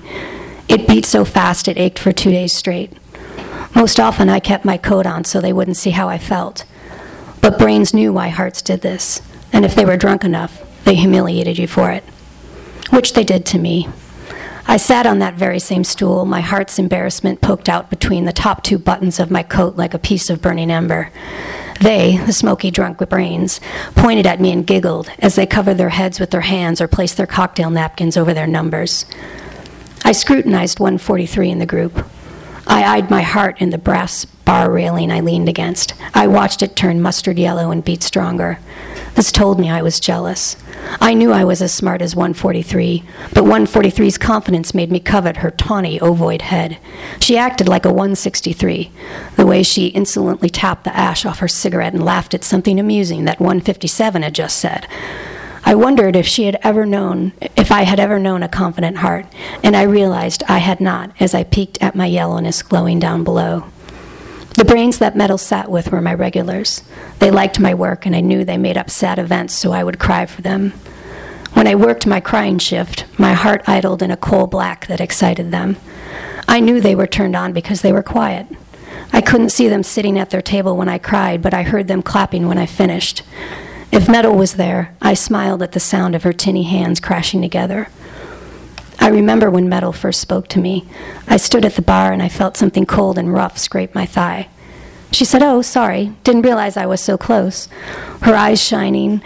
[0.70, 2.93] It beat so fast it ached for two days straight.
[3.76, 6.63] Most often I kept my coat on so they wouldn't see how I felt.
[7.41, 11.57] But brains knew why hearts did this, and if they were drunk enough, they humiliated
[11.57, 12.03] you for it.
[12.91, 13.88] Which they did to me.
[14.67, 18.61] I sat on that very same stool, my heart's embarrassment poked out between the top
[18.61, 21.09] two buttons of my coat like a piece of burning ember.
[21.82, 23.59] They, the smoky drunk with brains,
[23.95, 27.17] pointed at me and giggled as they covered their heads with their hands or placed
[27.17, 29.05] their cocktail napkins over their numbers.
[30.04, 32.06] I scrutinized 143 in the group.
[32.66, 35.93] I eyed my heart in the brass bar railing I leaned against.
[36.14, 38.60] I watched it turn mustard yellow and beat stronger.
[39.16, 40.56] This told me I was jealous.
[41.02, 45.52] I knew I was as smart as 143, but 143's confidence made me covet her
[45.52, 46.78] tawny, ovoid head.
[47.20, 48.91] She acted like a 163,
[49.36, 53.26] the way she insolently tapped the ash off her cigarette and laughed at something amusing
[53.26, 54.88] that 157 had just said.
[55.64, 59.26] I wondered if she had ever known, if I had ever known a confident heart,
[59.64, 63.66] and I realized I had not as I peeked at my yellowness glowing down below.
[64.55, 66.84] The brains that Metal sat with were my regulars.
[67.20, 69.99] They liked my work, and I knew they made up sad events so I would
[69.99, 70.72] cry for them.
[71.53, 75.51] When I worked my crying shift, my heart idled in a coal black that excited
[75.51, 75.78] them.
[76.47, 78.47] I knew they were turned on because they were quiet.
[79.12, 82.01] I couldn't see them sitting at their table when I cried, but I heard them
[82.01, 83.24] clapping when I finished.
[83.92, 87.90] If Metal was there, I smiled at the sound of her tinny hands crashing together.
[89.00, 90.86] I remember when Metal first spoke to me.
[91.28, 94.48] I stood at the bar and I felt something cold and rough scrape my thigh.
[95.12, 96.14] She said, "Oh, sorry.
[96.24, 97.68] Didn't realize I was so close."
[98.22, 99.22] Her eyes shining,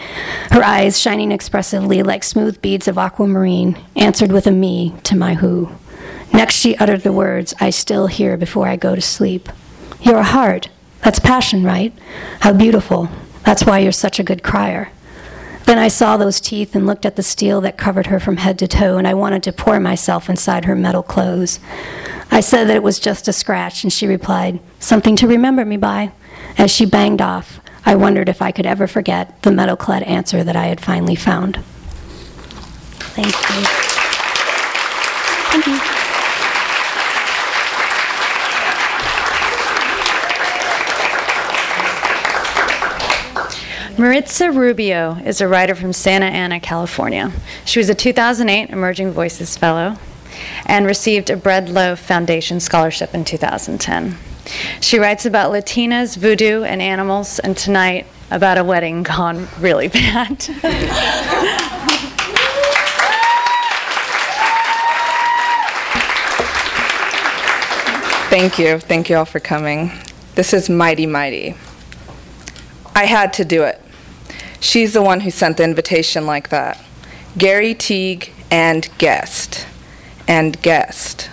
[0.52, 5.34] her eyes shining expressively like smooth beads of aquamarine, answered with a me to my
[5.34, 5.70] who.
[6.32, 9.50] Next she uttered the words I still hear before I go to sleep.
[10.02, 10.70] "Your heart.
[11.04, 11.92] That's passion, right?
[12.40, 13.10] How beautiful.
[13.44, 14.90] That's why you're such a good crier."
[15.66, 18.60] Then I saw those teeth and looked at the steel that covered her from head
[18.60, 21.60] to toe, and I wanted to pour myself inside her metal clothes.
[22.32, 25.78] I said that it was just a scratch, and she replied, Something to remember me
[25.78, 26.12] by.
[26.58, 30.44] As she banged off, I wondered if I could ever forget the metal clad answer
[30.44, 31.60] that I had finally found.
[33.16, 33.66] Thank you.
[35.52, 35.93] Thank you.
[43.96, 47.32] Maritza Rubio is a writer from Santa Ana, California.
[47.64, 49.98] She was a 2008 Emerging Voices Fellow
[50.66, 54.18] and received a Bread Loaf Foundation Scholarship in 2010.
[54.82, 60.42] She writes about Latinas, voodoo, and animals, and tonight about a wedding gone really bad.
[68.32, 68.80] Thank you.
[68.80, 69.92] Thank you all for coming.
[70.34, 71.56] This is Mighty Mighty.
[72.96, 73.83] I had to do it.
[74.64, 76.82] She's the one who sent the invitation like that.
[77.38, 79.68] Gary Teague and guest.
[80.26, 81.30] And guest.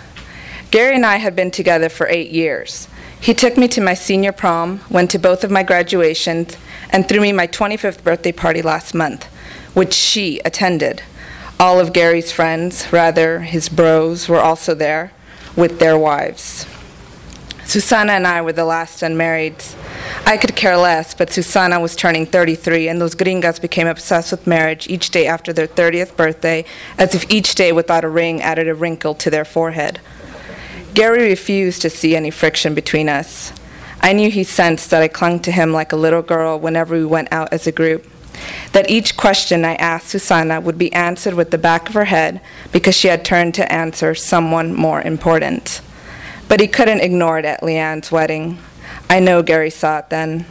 [0.69, 2.89] Gary and I had been together for eight years.
[3.21, 6.57] He took me to my senior prom, went to both of my graduations,
[6.89, 9.23] and threw me my 25th birthday party last month,
[9.73, 11.01] which she attended.
[11.57, 15.13] All of Gary's friends, rather his bros, were also there
[15.55, 16.65] with their wives.
[17.71, 19.55] Susana and I were the last unmarried.
[20.25, 24.45] I could care less, but Susana was turning 33, and those gringas became obsessed with
[24.45, 26.65] marriage each day after their 30th birthday,
[26.97, 30.01] as if each day without a ring added a wrinkle to their forehead.
[30.93, 33.53] Gary refused to see any friction between us.
[34.01, 37.05] I knew he sensed that I clung to him like a little girl whenever we
[37.05, 38.05] went out as a group.
[38.73, 42.41] That each question I asked Susana would be answered with the back of her head
[42.73, 45.79] because she had turned to answer someone more important.
[46.51, 48.57] But he couldn't ignore it at Leanne's wedding.
[49.09, 50.45] I know Gary saw it then.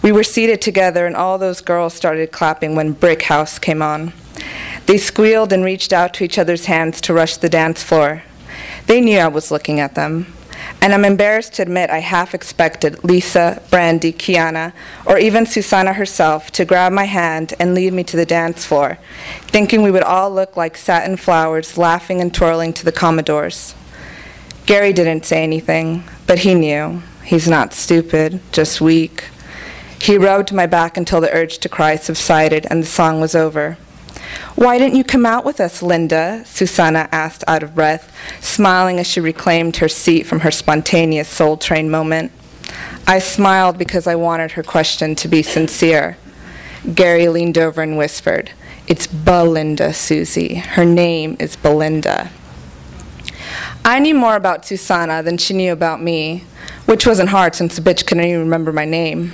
[0.00, 4.14] We were seated together, and all those girls started clapping when Brick House came on.
[4.86, 8.22] They squealed and reached out to each other's hands to rush the dance floor.
[8.86, 10.32] They knew I was looking at them.
[10.80, 14.72] And I'm embarrassed to admit I half expected Lisa, Brandy, Kiana,
[15.04, 18.96] or even Susana herself to grab my hand and lead me to the dance floor,
[19.42, 23.74] thinking we would all look like satin flowers laughing and twirling to the Commodores.
[24.68, 27.00] Gary didn't say anything, but he knew.
[27.24, 29.24] He's not stupid, just weak.
[29.98, 33.78] He rubbed my back until the urge to cry subsided and the song was over.
[34.56, 36.42] Why didn't you come out with us, Linda?
[36.44, 41.56] Susanna asked out of breath, smiling as she reclaimed her seat from her spontaneous soul
[41.56, 42.30] train moment.
[43.06, 46.18] I smiled because I wanted her question to be sincere.
[46.94, 48.50] Gary leaned over and whispered,
[48.86, 50.56] It's Belinda, Susie.
[50.56, 52.28] Her name is Belinda.
[53.88, 56.44] I knew more about Susana than she knew about me,
[56.84, 59.32] which wasn't hard since the bitch couldn't even remember my name.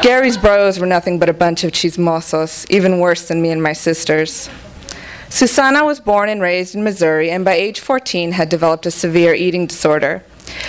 [0.00, 3.74] Gary's bros were nothing but a bunch of chismosos, even worse than me and my
[3.74, 4.48] sisters.
[5.28, 9.34] Susana was born and raised in Missouri and by age 14 had developed a severe
[9.34, 10.22] eating disorder.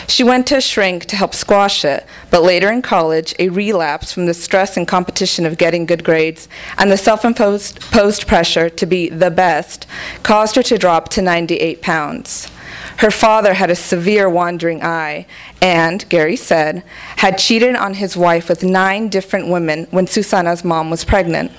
[0.07, 4.11] She went to a shrink to help squash it, but later in college, a relapse
[4.11, 7.79] from the stress and competition of getting good grades and the self imposed
[8.27, 9.88] pressure to be the best
[10.23, 12.49] caused her to drop to 98 pounds.
[12.97, 15.25] Her father had a severe wandering eye
[15.61, 16.83] and, Gary said,
[17.17, 21.51] had cheated on his wife with nine different women when Susana's mom was pregnant,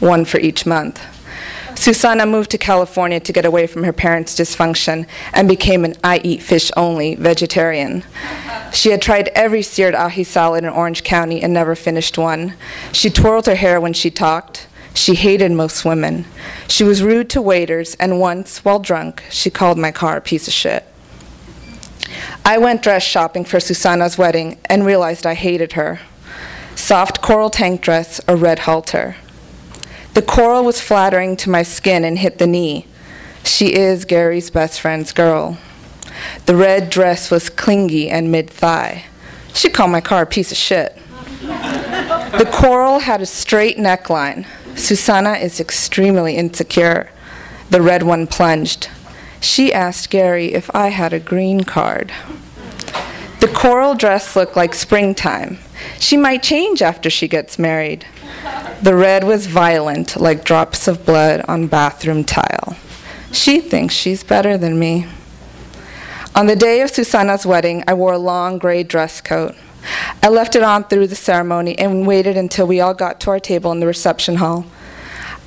[0.00, 1.00] one for each month.
[1.74, 6.20] Susana moved to California to get away from her parents' dysfunction and became an I
[6.24, 8.04] eat fish only vegetarian.
[8.72, 12.54] She had tried every seared ahi salad in Orange County and never finished one.
[12.92, 14.66] She twirled her hair when she talked.
[14.94, 16.24] She hated most women.
[16.68, 20.46] She was rude to waiters, and once, while drunk, she called my car a piece
[20.46, 20.84] of shit.
[22.44, 26.00] I went dress shopping for Susana's wedding and realized I hated her.
[26.76, 29.16] Soft coral tank dress, a red halter.
[30.14, 32.86] The coral was flattering to my skin and hit the knee.
[33.44, 35.58] She is Gary's best friend's girl.
[36.46, 39.06] The red dress was clingy and mid thigh.
[39.52, 40.96] She called my car a piece of shit.
[41.40, 44.46] The coral had a straight neckline.
[44.76, 47.10] Susana is extremely insecure.
[47.70, 48.88] The red one plunged.
[49.40, 52.12] She asked Gary if I had a green card.
[53.40, 55.58] The coral dress looked like springtime.
[55.98, 58.06] She might change after she gets married.
[58.82, 62.76] The red was violent, like drops of blood on bathroom tile.
[63.32, 65.06] She thinks she's better than me.
[66.34, 69.54] On the day of Susanna's wedding, I wore a long gray dress coat.
[70.22, 73.40] I left it on through the ceremony and waited until we all got to our
[73.40, 74.66] table in the reception hall.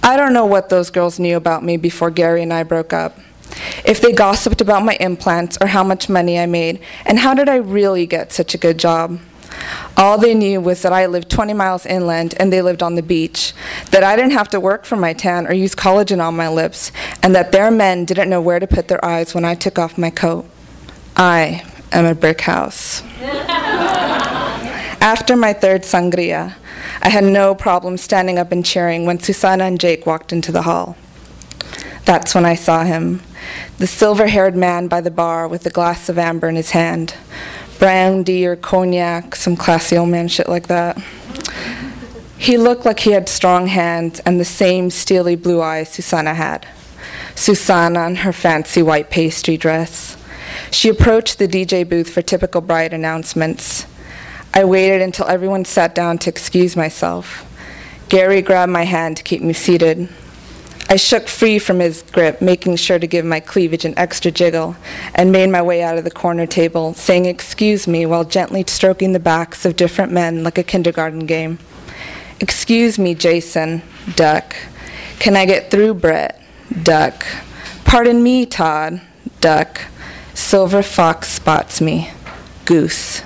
[0.04, 3.18] I don't know what those girls knew about me before Gary and I broke up.
[3.86, 7.50] If they gossiped about my implants or how much money I made, and how did
[7.50, 9.20] I really get such a good job?
[9.96, 13.02] All they knew was that I lived 20 miles inland and they lived on the
[13.02, 13.54] beach,
[13.92, 16.92] that I didn't have to work for my tan or use collagen on my lips,
[17.24, 19.98] and that their men didn't know where to put their eyes when I took off
[19.98, 20.46] my coat.
[21.16, 23.02] I am a brick house.
[25.00, 26.56] After my third sangria,
[27.02, 30.64] I had no problem standing up and cheering when Susana and Jake walked into the
[30.64, 30.98] hall.
[32.06, 33.22] That's when I saw him,
[33.78, 37.16] the silver haired man by the bar with a glass of amber in his hand
[37.78, 40.98] brandy or cognac, some classy old man shit like that.
[42.38, 46.68] He looked like he had strong hands and the same steely blue eyes Susanna had.
[47.36, 50.18] Susanna in her fancy white pastry dress.
[50.72, 53.86] She approached the DJ booth for typical bride announcements.
[54.54, 57.44] I waited until everyone sat down to excuse myself.
[58.10, 60.10] Gary grabbed my hand to keep me seated.
[60.90, 64.78] I shook free from his grip, making sure to give my cleavage an extra jiggle,
[65.14, 69.12] and made my way out of the corner table, saying excuse me while gently stroking
[69.12, 71.60] the backs of different men like a kindergarten game.
[72.40, 73.82] Excuse me, Jason,
[74.16, 74.56] duck.
[75.20, 76.42] Can I get through, Brett?
[76.84, 77.26] Duck.
[77.84, 79.02] Pardon me, Todd,
[79.42, 79.82] duck.
[80.34, 82.12] Silver fox spots me,
[82.66, 83.24] goose.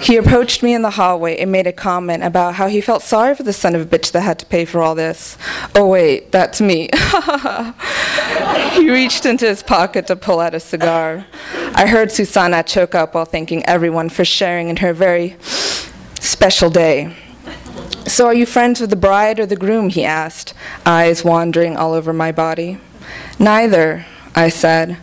[0.00, 3.34] He approached me in the hallway and made a comment about how he felt sorry
[3.34, 5.36] for the son of a bitch that had to pay for all this.
[5.74, 6.88] Oh, wait, that's me.
[8.72, 11.26] he reached into his pocket to pull out a cigar.
[11.74, 15.36] I heard Susanna choke up while thanking everyone for sharing in her very
[16.20, 17.14] special day.
[18.06, 19.88] So, are you friends with the bride or the groom?
[19.88, 22.78] he asked, eyes wandering all over my body.
[23.38, 24.98] Neither, I said.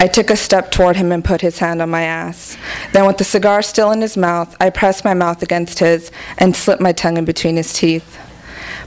[0.00, 2.56] I took a step toward him and put his hand on my ass.
[2.94, 6.56] Then, with the cigar still in his mouth, I pressed my mouth against his and
[6.56, 8.18] slipped my tongue in between his teeth.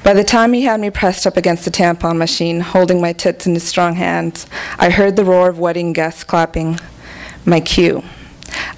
[0.04, 3.46] By the time he had me pressed up against the tampon machine, holding my tits
[3.46, 4.48] in his strong hands,
[4.80, 6.80] I heard the roar of wedding guests clapping.
[7.46, 8.04] My cue.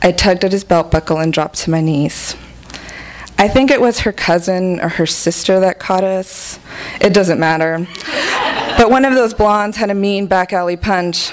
[0.01, 2.35] I tugged at his belt buckle and dropped to my knees.
[3.37, 6.59] I think it was her cousin or her sister that caught us.
[6.99, 7.87] It doesn't matter.
[8.77, 11.31] But one of those blondes had a mean back alley punch.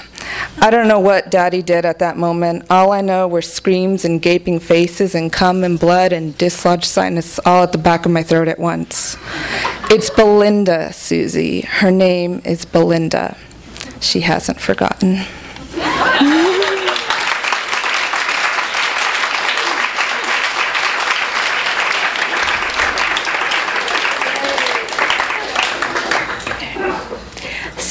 [0.59, 2.65] I don't know what Daddy did at that moment.
[2.69, 7.39] All I know were screams and gaping faces and cum and blood and dislodged sinus
[7.45, 9.17] all at the back of my throat at once.
[9.89, 11.61] It's Belinda, Susie.
[11.61, 13.37] Her name is Belinda.
[13.99, 15.25] She hasn't forgotten.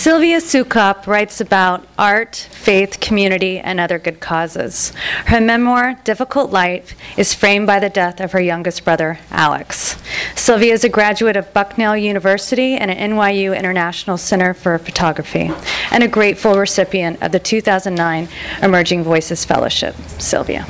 [0.03, 4.93] Sylvia Sukop writes about art, faith, community, and other good causes.
[5.27, 10.03] Her memoir, Difficult Life, is framed by the death of her youngest brother, Alex.
[10.35, 15.53] Sylvia is a graduate of Bucknell University and an NYU International Center for Photography,
[15.93, 18.27] and a grateful recipient of the 2009
[18.61, 19.95] Emerging Voices Fellowship.
[20.19, 20.65] Sylvia.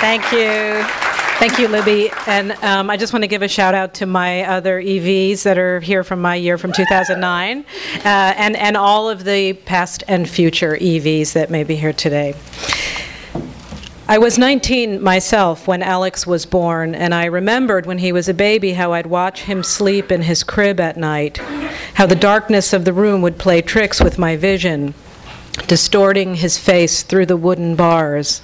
[0.00, 1.07] Thank you.
[1.38, 2.10] Thank you, Libby.
[2.26, 5.56] And um, I just want to give a shout out to my other EVs that
[5.56, 7.64] are here from my year from 2009, uh,
[8.02, 12.34] and, and all of the past and future EVs that may be here today.
[14.08, 18.34] I was 19 myself when Alex was born, and I remembered when he was a
[18.34, 21.38] baby how I'd watch him sleep in his crib at night,
[21.94, 24.92] how the darkness of the room would play tricks with my vision,
[25.68, 28.42] distorting his face through the wooden bars.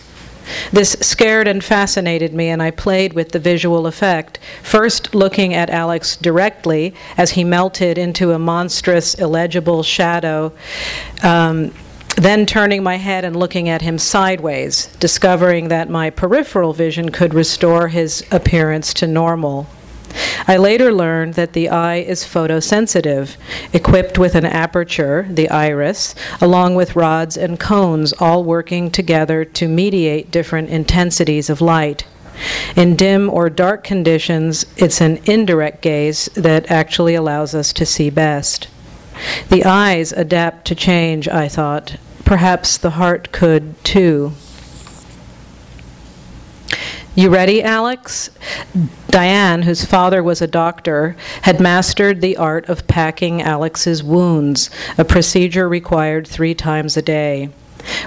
[0.73, 5.71] This scared and fascinated me, and I played with the visual effect, first looking at
[5.71, 10.53] Alex directly as he melted into a monstrous, illegible shadow.
[11.23, 11.73] Um,
[12.17, 17.35] then turning my head and looking at him sideways, discovering that my peripheral vision could
[17.35, 19.67] restore his appearance to normal.
[20.47, 23.37] I later learned that the eye is photosensitive,
[23.73, 29.69] equipped with an aperture, the iris, along with rods and cones, all working together to
[29.69, 32.05] mediate different intensities of light.
[32.77, 38.11] In dim or dark conditions, it's an indirect gaze that actually allows us to see
[38.11, 38.69] best.
[39.49, 41.97] The eyes adapt to change, I thought.
[42.25, 44.33] Perhaps the heart could too.
[47.17, 48.31] You ready, Alex?
[49.07, 55.05] Diane, whose father was a doctor, had mastered the art of packing Alex's wounds, a
[55.05, 57.51] procedure required three times a day.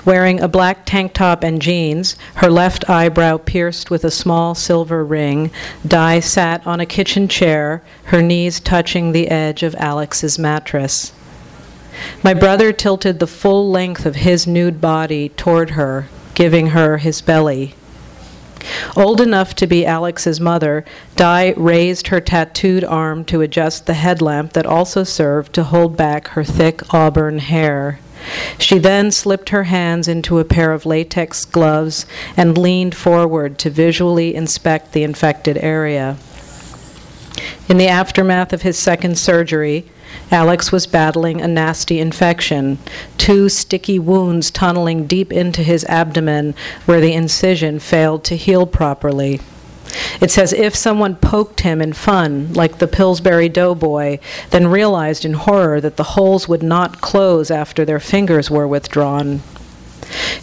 [0.03, 5.05] Wearing a black tank top and jeans, her left eyebrow pierced with a small silver
[5.05, 5.51] ring,
[5.87, 11.13] Di sat on a kitchen chair, her knees touching the edge of Alex's mattress.
[12.25, 17.21] My brother tilted the full length of his nude body toward her, giving her his
[17.21, 17.73] belly.
[18.95, 20.83] Old enough to be Alex's mother,
[21.15, 26.29] Di raised her tattooed arm to adjust the headlamp that also served to hold back
[26.29, 27.99] her thick auburn hair.
[28.57, 32.05] She then slipped her hands into a pair of latex gloves
[32.35, 36.17] and leaned forward to visually inspect the infected area.
[37.69, 39.85] In the aftermath of his second surgery,
[40.31, 42.77] Alex was battling a nasty infection,
[43.17, 46.53] two sticky wounds tunneling deep into his abdomen
[46.85, 49.39] where the incision failed to heal properly.
[50.19, 54.19] It's as if someone poked him in fun, like the Pillsbury Doughboy,
[54.49, 59.41] then realized in horror that the holes would not close after their fingers were withdrawn.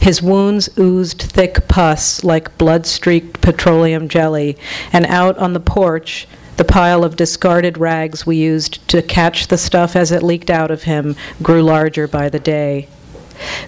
[0.01, 4.57] His wounds oozed thick pus like blood streaked petroleum jelly,
[4.93, 6.27] and out on the porch,
[6.57, 10.71] the pile of discarded rags we used to catch the stuff as it leaked out
[10.71, 12.89] of him grew larger by the day.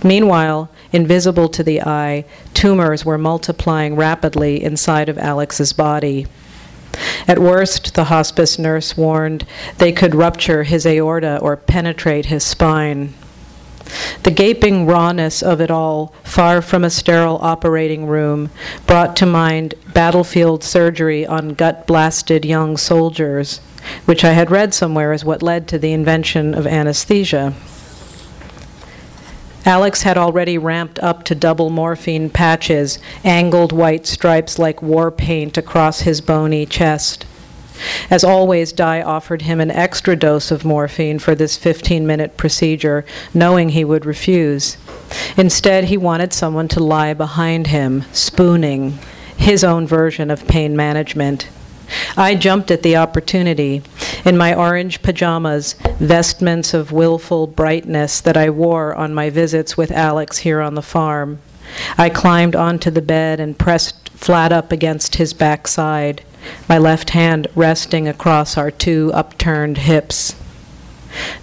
[0.05, 2.25] Meanwhile, invisible to the eye,
[2.55, 6.27] tumors were multiplying rapidly inside of Alex's body.
[7.29, 9.45] At worst, the hospice nurse warned,
[9.79, 13.13] they could rupture his aorta or penetrate his spine.
[14.23, 18.51] The gaping rawness of it all, far from a sterile operating room,
[18.87, 23.61] brought to mind battlefield surgery on gut blasted young soldiers,
[24.05, 27.55] which I had read somewhere as what led to the invention of anesthesia.
[29.65, 35.59] Alex had already ramped up to double morphine patches, angled white stripes like war paint
[35.59, 37.27] across his bony chest.
[38.11, 43.05] As always, Di offered him an extra dose of morphine for this 15 minute procedure,
[43.35, 44.77] knowing he would refuse.
[45.37, 48.99] Instead, he wanted someone to lie behind him, spooning,
[49.37, 51.49] his own version of pain management.
[52.17, 53.83] I jumped at the opportunity.
[54.25, 59.93] In my orange pajamas, vestments of willful brightness that I wore on my visits with
[59.93, 61.39] Alex here on the farm,
[61.99, 66.23] I climbed onto the bed and pressed flat up against his backside,
[66.69, 70.35] my left hand resting across our two upturned hips.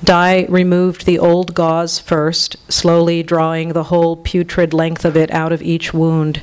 [0.03, 5.51] Di removed the old gauze first, slowly drawing the whole putrid length of it out
[5.51, 6.41] of each wound.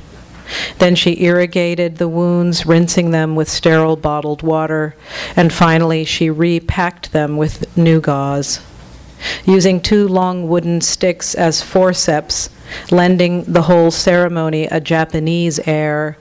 [0.78, 4.96] Then she irrigated the wounds, rinsing them with sterile bottled water,
[5.36, 8.60] and finally she repacked them with new gauze.
[9.44, 12.50] Using two long wooden sticks as forceps,
[12.90, 16.16] lending the whole ceremony a Japanese air,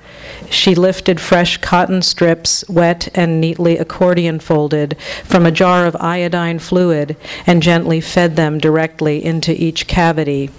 [0.50, 6.60] she lifted fresh cotton strips, wet and neatly accordion folded, from a jar of iodine
[6.60, 7.16] fluid
[7.46, 10.50] and gently fed them directly into each cavity.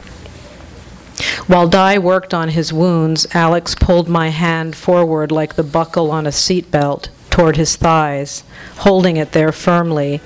[1.46, 6.26] While Di worked on his wounds, Alex pulled my hand forward like the buckle on
[6.26, 8.42] a seatbelt toward his thighs,
[8.78, 10.20] holding it there firmly,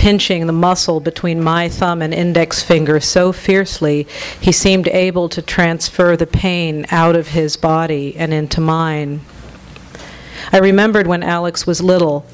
[0.00, 4.06] pinching the muscle between my thumb and index finger so fiercely
[4.40, 9.20] he seemed able to transfer the pain out of his body and into mine.
[10.52, 12.24] I remembered when Alex was little,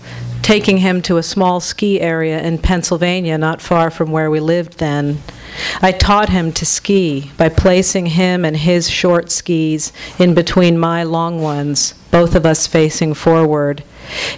[0.43, 4.79] taking him to a small ski area in Pennsylvania not far from where we lived
[4.79, 5.19] then.
[5.83, 11.03] I taught him to ski by placing him and his short skis in between my
[11.03, 13.83] long ones, both of us facing forward.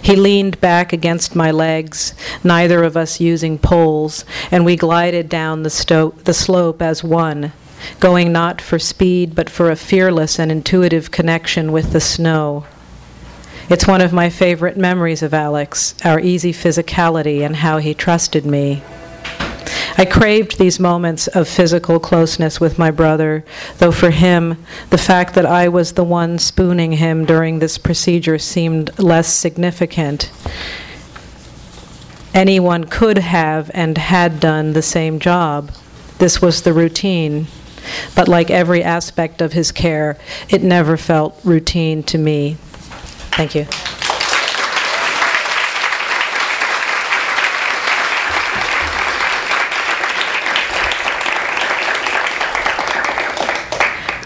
[0.01, 2.13] He leaned back against my legs,
[2.43, 7.51] neither of us using poles, and we glided down the, sto- the slope as one,
[7.99, 12.65] going not for speed but for a fearless and intuitive connection with the snow.
[13.69, 18.45] It's one of my favorite memories of Alex, our easy physicality and how he trusted
[18.45, 18.81] me.
[19.97, 23.43] I craved these moments of physical closeness with my brother,
[23.77, 28.37] though for him, the fact that I was the one spooning him during this procedure
[28.37, 30.31] seemed less significant.
[32.33, 35.71] Anyone could have and had done the same job.
[36.19, 37.47] This was the routine.
[38.15, 40.17] But like every aspect of his care,
[40.49, 42.57] it never felt routine to me.
[43.31, 43.65] Thank you.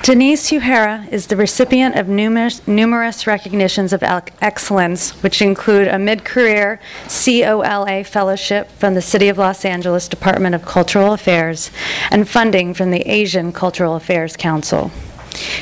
[0.04, 6.26] Denise Uehara is the recipient of numerous, numerous recognitions of excellence, which include a mid
[6.26, 11.72] career COLA fellowship from the City of Los Angeles Department of Cultural Affairs
[12.12, 14.92] and funding from the Asian Cultural Affairs Council.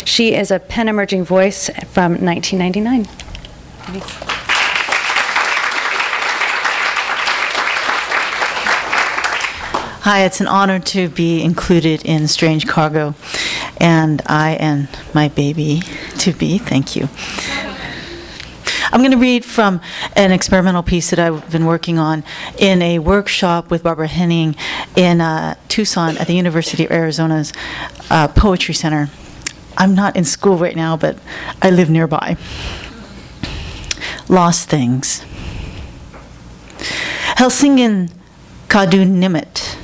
[0.06, 3.08] She is a PEN Emerging Voice from 1999.
[10.04, 13.14] Hi, it's an honor to be included in Strange Cargo,
[13.78, 15.84] and I and my baby
[16.18, 17.08] to be, thank you.
[18.92, 19.80] I'm going to read from
[20.16, 22.24] an experimental piece that I've been working on
[22.58, 24.56] in a workshop with Barbara Henning
[24.96, 27.54] in uh, Tucson at the University of Arizona's
[28.10, 29.12] uh, Poetry Center.
[29.78, 31.20] I'm not in school right now, but
[31.62, 32.38] I live nearby.
[34.28, 35.24] Lost Things.
[37.38, 38.10] Helsingin
[38.68, 39.78] Kadunimet.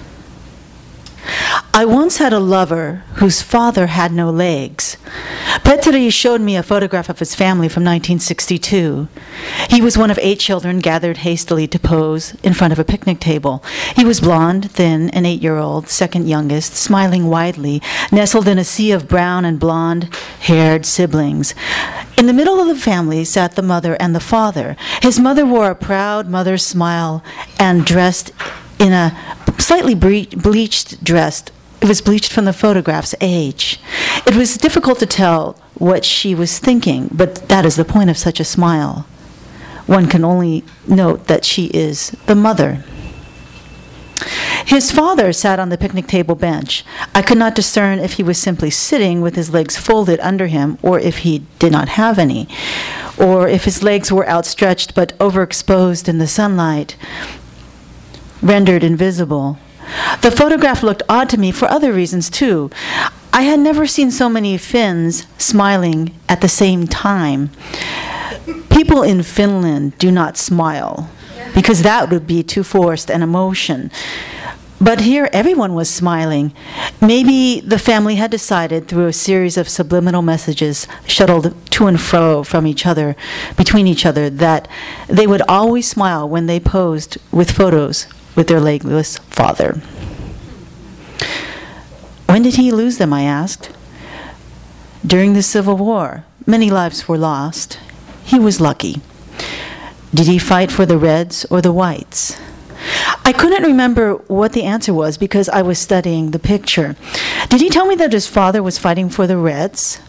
[1.73, 4.97] I once had a lover whose father had no legs.
[5.63, 9.07] Petri showed me a photograph of his family from 1962.
[9.69, 13.19] He was one of eight children gathered hastily to pose in front of a picnic
[13.19, 13.63] table.
[13.95, 18.63] He was blond, thin, an eight year old, second youngest, smiling widely, nestled in a
[18.63, 21.53] sea of brown and blonde haired siblings.
[22.17, 24.75] In the middle of the family sat the mother and the father.
[25.01, 27.23] His mother wore a proud mother's smile
[27.59, 28.31] and dressed
[28.79, 29.17] in a
[29.57, 31.43] slightly bre- bleached dress
[31.81, 33.79] It was bleached from the photograph's age.
[34.25, 38.17] It was difficult to tell what she was thinking, but that is the point of
[38.17, 39.05] such a smile.
[39.85, 42.83] One can only note that she is the mother.
[44.65, 46.83] His father sat on the picnic table bench.
[47.15, 50.77] I could not discern if he was simply sitting with his legs folded under him
[50.81, 52.49] or if he did not have any,
[53.17, 56.97] or if his legs were outstretched but overexposed in the sunlight,
[58.41, 59.57] rendered invisible.
[60.21, 62.69] The photograph looked odd to me for other reasons, too.
[63.31, 67.51] I had never seen so many Finns smiling at the same time.
[68.69, 71.09] People in Finland do not smile
[71.53, 73.91] because that would be too forced an emotion.
[74.79, 76.53] But here, everyone was smiling.
[77.01, 82.43] Maybe the family had decided through a series of subliminal messages shuttled to and fro
[82.43, 83.15] from each other,
[83.55, 84.67] between each other, that
[85.07, 88.05] they would always smile when they posed with photos
[88.37, 89.81] with their legless father.
[92.27, 93.11] When did he lose them?
[93.11, 93.71] I asked.
[95.05, 96.23] During the Civil War.
[96.45, 97.79] Many lives were lost.
[98.23, 99.01] He was lucky.
[100.13, 102.37] Did he fight for the Reds or the Whites?
[103.25, 106.95] I couldn't remember what the answer was because I was studying the picture.
[107.49, 109.99] Did he tell me that his father was fighting for the Reds?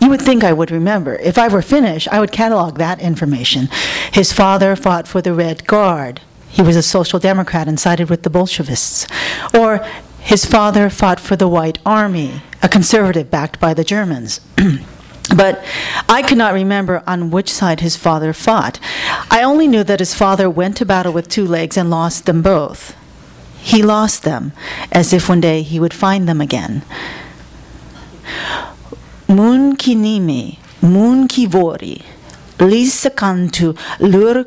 [0.00, 1.16] You would think I would remember.
[1.16, 3.68] If I were Finnish, I would catalog that information.
[4.12, 6.20] His father fought for the Red Guard.
[6.50, 9.06] He was a social democrat and sided with the Bolshevists.
[9.54, 9.86] Or
[10.18, 14.40] his father fought for the White Army, a conservative backed by the Germans.
[15.34, 15.64] But
[16.08, 18.80] I could not remember on which side his father fought.
[19.30, 22.42] I only knew that his father went to battle with two legs and lost them
[22.42, 22.96] both.
[23.62, 24.52] He lost them,
[24.90, 26.82] as if one day he would find them again.
[29.28, 32.02] Mun kinimi, mun kivori,
[32.58, 34.44] lisakantu lur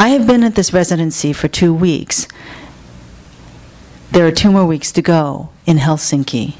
[0.00, 2.28] I have been at this residency for two weeks.
[4.12, 6.54] There are two more weeks to go in Helsinki.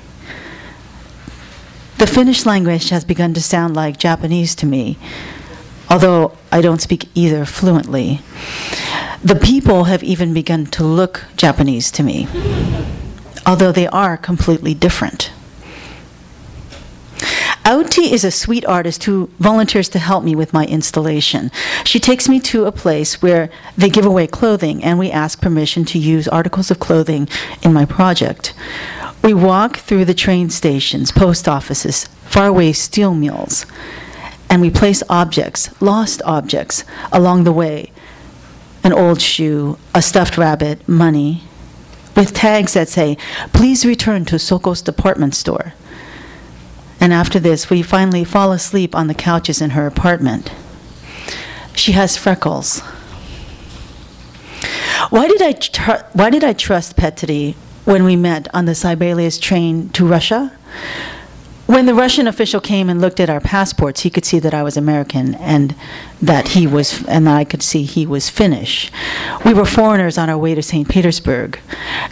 [1.98, 4.98] The Finnish language has begun to sound like Japanese to me,
[5.88, 8.22] although I don't speak either fluently.
[9.22, 12.26] The people have even begun to look Japanese to me,
[13.46, 15.30] although they are completely different.
[17.68, 21.50] Auti is a sweet artist who volunteers to help me with my installation.
[21.84, 25.84] She takes me to a place where they give away clothing, and we ask permission
[25.84, 27.28] to use articles of clothing
[27.62, 28.54] in my project.
[29.22, 33.66] We walk through the train stations, post offices, faraway steel mills,
[34.48, 37.92] and we place objects, lost objects, along the way
[38.82, 41.42] an old shoe, a stuffed rabbit, money,
[42.16, 43.18] with tags that say,
[43.52, 45.74] Please return to Sokos department store.
[47.00, 50.50] And after this, we finally fall asleep on the couches in her apartment.
[51.74, 52.80] She has freckles.
[55.10, 59.38] Why did I, tr- why did I trust Petri when we met on the Sibelius
[59.38, 60.52] train to Russia?
[61.66, 64.62] When the Russian official came and looked at our passports, he could see that I
[64.62, 65.74] was American and
[66.20, 68.90] that he was, and I could see he was Finnish.
[69.44, 70.88] We were foreigners on our way to St.
[70.88, 71.60] Petersburg.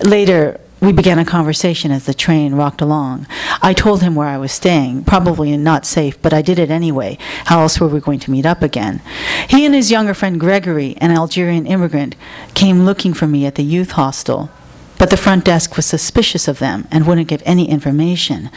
[0.03, 3.27] Later, we began a conversation as the train rocked along.
[3.61, 7.19] I told him where I was staying, probably not safe, but I did it anyway.
[7.47, 9.03] How else were we going to meet up again?
[9.49, 12.15] He and his younger friend Gregory, an Algerian immigrant,
[12.55, 14.49] came looking for me at the youth hostel,
[14.97, 18.49] but the front desk was suspicious of them and wouldn't give any information.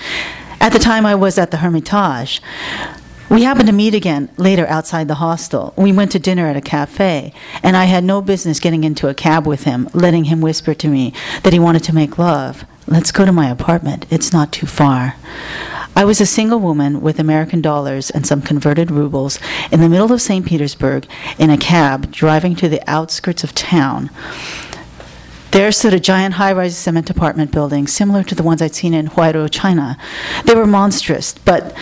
[0.61, 2.43] At the time I was at the Hermitage,
[3.29, 5.73] we happened to meet again later outside the hostel.
[5.77, 9.13] We went to dinner at a cafe, and I had no business getting into a
[9.13, 11.13] cab with him, letting him whisper to me
[11.43, 12.65] that he wanted to make love.
[12.87, 14.07] Let's go to my apartment.
[14.09, 15.15] It's not too far.
[15.95, 19.37] I was a single woman with American dollars and some converted rubles
[19.71, 20.45] in the middle of St.
[20.45, 21.05] Petersburg
[21.37, 24.09] in a cab driving to the outskirts of town.
[25.51, 28.93] There stood a giant high rise cement apartment building similar to the ones I'd seen
[28.93, 29.97] in Huairou, China.
[30.45, 31.75] They were monstrous, but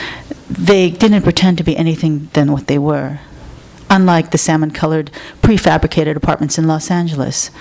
[0.49, 3.19] they didn't pretend to be anything than what they were,
[3.89, 5.11] unlike the salmon colored
[5.41, 7.51] prefabricated apartments in Los Angeles.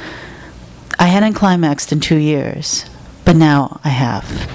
[0.99, 2.89] I hadn't climaxed in two years,
[3.25, 4.49] but now I have.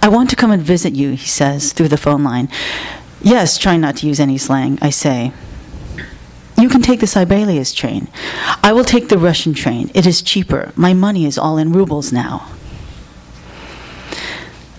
[0.00, 2.48] I want to come and visit you, he says through the phone line.
[3.20, 5.32] Yes, trying not to use any slang, I say.
[6.62, 8.06] You can take the Sibelius train.
[8.62, 9.90] I will take the Russian train.
[9.94, 10.70] It is cheaper.
[10.76, 12.52] My money is all in rubles now.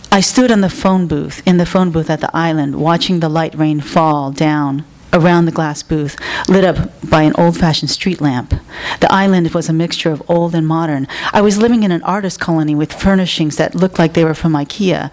[0.09, 3.27] I stood on the phone booth, in the phone booth at the island, watching the
[3.27, 6.17] light rain fall down around the glass booth,
[6.49, 8.53] lit up by an old fashioned street lamp.
[8.99, 11.07] The island was a mixture of old and modern.
[11.31, 14.53] I was living in an artist colony with furnishings that looked like they were from
[14.53, 15.11] IKEA.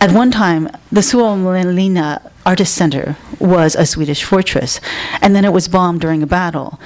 [0.00, 4.80] At one time, the Suomenlinna Artist Center was a Swedish fortress,
[5.22, 6.78] and then it was bombed during a battle.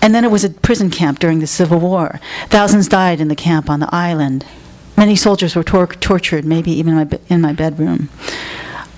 [0.00, 2.20] And then it was a prison camp during the Civil War.
[2.48, 4.46] Thousands died in the camp on the island.
[4.96, 8.08] Many soldiers were tor- tortured, maybe even in my, be- in my bedroom.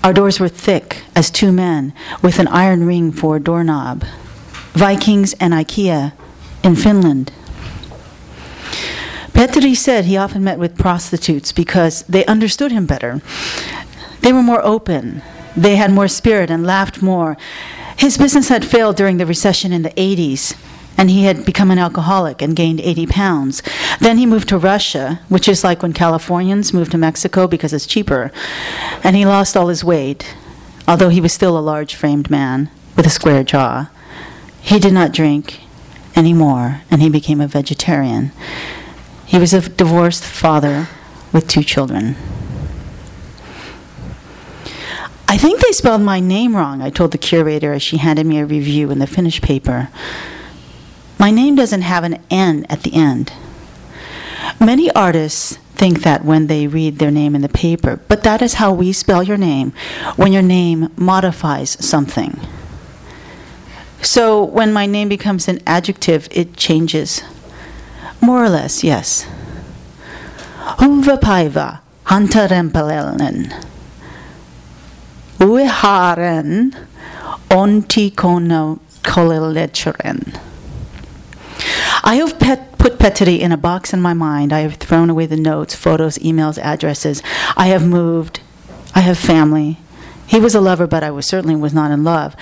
[0.03, 4.05] Our doors were thick as two men with an iron ring for a doorknob.
[4.73, 6.13] Vikings and IKEA
[6.63, 7.31] in Finland.
[9.33, 13.21] Petri said he often met with prostitutes because they understood him better.
[14.21, 15.21] They were more open,
[15.55, 17.37] they had more spirit and laughed more.
[17.97, 20.55] His business had failed during the recession in the 80s,
[20.99, 23.63] and he had become an alcoholic and gained 80 pounds.
[24.01, 27.85] Then he moved to Russia, which is like when Californians move to Mexico because it's
[27.85, 28.33] cheaper,
[29.01, 30.35] and he lost all his weight,
[30.89, 33.89] although he was still a large framed man with a square jaw.
[34.59, 35.61] He did not drink
[36.17, 38.33] anymore, and he became a vegetarian.
[39.25, 40.89] He was a divorced father
[41.31, 42.17] with two children.
[45.29, 48.39] I think they spelled my name wrong, I told the curator as she handed me
[48.39, 49.87] a review in the Finnish paper.
[51.19, 53.33] My name doesn't have an N at the end.
[54.57, 58.55] Many artists think that when they read their name in the paper, but that is
[58.55, 59.73] how we spell your name
[60.15, 62.39] when your name modifies something.
[64.01, 67.21] So when my name becomes an adjective, it changes.
[68.21, 69.27] More or less, yes.
[70.77, 73.53] Huvapaiva, hantarempelelnen.
[75.39, 76.75] Ueharen,
[77.49, 80.39] ontikono kolelecheren.
[82.03, 84.53] I have pet, put Petri in a box in my mind.
[84.53, 87.21] I have thrown away the notes, photos, emails, addresses.
[87.57, 88.41] I have moved.
[88.95, 89.77] I have family.
[90.29, 92.35] He was a lover, but I was certainly was not in love.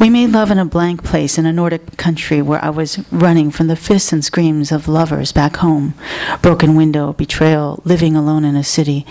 [0.00, 3.52] We made love in a blank place in a Nordic country where I was running
[3.52, 5.94] from the fists and screams of lovers back home.
[6.42, 9.06] Broken window, betrayal, living alone in a city.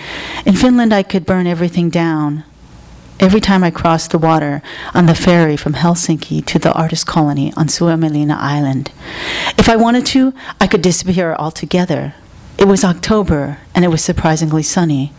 [0.45, 2.43] In Finland, I could burn everything down.
[3.20, 4.61] Every time I crossed the water
[4.93, 8.91] on the ferry from Helsinki to the artist colony on Suomenlinna Island.
[9.57, 12.13] If I wanted to, I could disappear altogether.
[12.59, 15.13] It was October, and it was surprisingly sunny.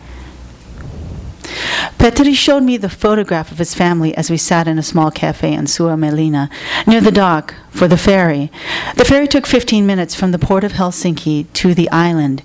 [1.97, 5.53] Petri showed me the photograph of his family as we sat in a small cafe
[5.53, 6.49] in Suomenlinna,
[6.87, 8.49] near the dock, for the ferry.
[8.95, 12.43] The ferry took 15 minutes from the port of Helsinki to the island.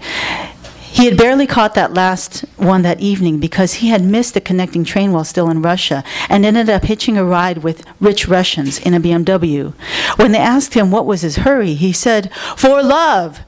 [0.94, 4.84] He had barely caught that last one that evening because he had missed the connecting
[4.84, 8.94] train while still in Russia and ended up hitching a ride with rich Russians in
[8.94, 9.74] a BMW.
[10.16, 13.40] When they asked him what was his hurry, he said, For love!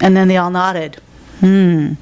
[0.00, 1.00] And then they all nodded.
[1.38, 1.92] Hmm.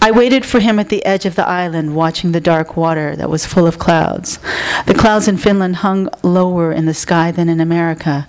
[0.00, 3.28] I waited for him at the edge of the island, watching the dark water that
[3.28, 4.38] was full of clouds.
[4.86, 8.26] The clouds in Finland hung lower in the sky than in America,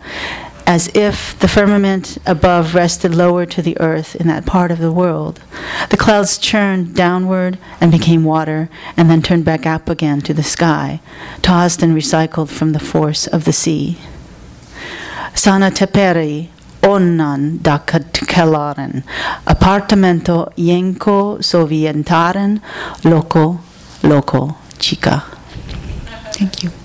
[0.69, 4.91] as if the firmament above rested lower to the earth in that part of the
[4.91, 5.41] world.
[5.89, 10.43] The clouds churned downward and became water, and then turned back up again to the
[10.43, 11.01] sky,
[11.41, 13.97] tossed and recycled from the force of the sea.
[15.33, 16.49] Sana teperi
[16.83, 19.03] onnan dakkatkelaren,
[19.47, 22.61] appartamento jenko sovientaren,
[23.03, 23.59] loco,
[24.03, 25.23] loco, chica.
[26.37, 26.78] Thank you.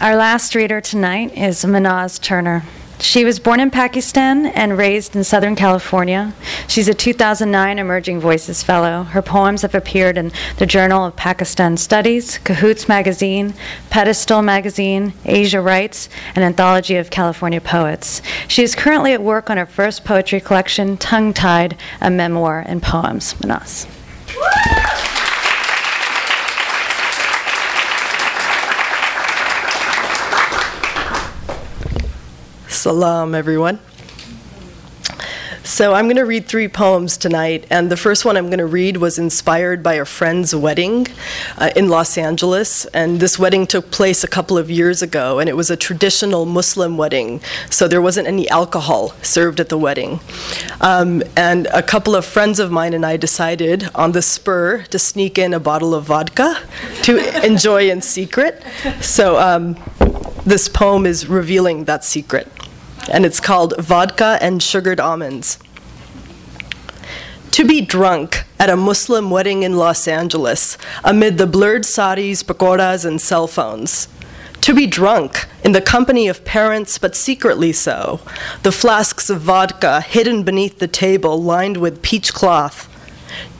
[0.00, 2.62] Our last reader tonight is Mehnaz Turner.
[3.00, 6.34] She was born in Pakistan and raised in Southern California.
[6.68, 9.02] She's a 2009 Emerging Voices Fellow.
[9.02, 13.54] Her poems have appeared in the Journal of Pakistan Studies, Cahoots Magazine,
[13.90, 18.22] Pedestal Magazine, Asia Writes, and Anthology of California Poets.
[18.46, 22.80] She is currently at work on her first poetry collection, Tongue Tied, a memoir and
[22.80, 23.34] poems.
[23.34, 23.88] Manaz.
[32.88, 33.80] Salam, everyone.
[35.62, 38.64] So, I'm going to read three poems tonight, and the first one I'm going to
[38.64, 41.06] read was inspired by a friend's wedding
[41.58, 42.86] uh, in Los Angeles.
[42.86, 46.46] And this wedding took place a couple of years ago, and it was a traditional
[46.46, 50.20] Muslim wedding, so there wasn't any alcohol served at the wedding.
[50.80, 54.98] Um, and a couple of friends of mine and I decided on the spur to
[54.98, 56.58] sneak in a bottle of vodka
[57.02, 58.62] to enjoy in secret.
[59.02, 59.76] So, um,
[60.46, 62.48] this poem is revealing that secret
[63.10, 65.58] and it's called Vodka and Sugared Almonds.
[67.52, 73.04] To be drunk at a Muslim wedding in Los Angeles amid the blurred saris, pakoras,
[73.04, 74.08] and cell phones.
[74.60, 78.20] To be drunk in the company of parents, but secretly so,
[78.62, 82.88] the flasks of vodka hidden beneath the table lined with peach cloth.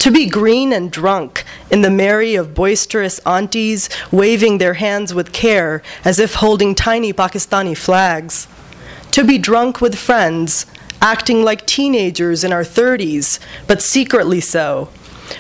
[0.01, 5.32] To be green and drunk in the merry of boisterous aunties waving their hands with
[5.32, 8.46] care as if holding tiny Pakistani flags.
[9.18, 10.64] To be drunk with friends,
[11.02, 14.90] acting like teenagers in our 30s, but secretly so,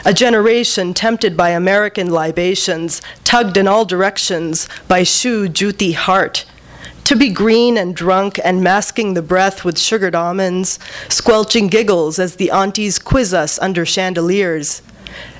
[0.04, 6.44] a generation tempted by American libations, tugged in all directions by Shu Juti heart.
[7.04, 12.34] To be green and drunk and masking the breath with sugared almonds, squelching giggles as
[12.34, 14.82] the aunties quiz us under chandeliers.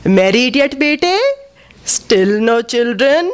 [0.05, 1.18] Married yet, bete?
[1.84, 3.32] Still no children?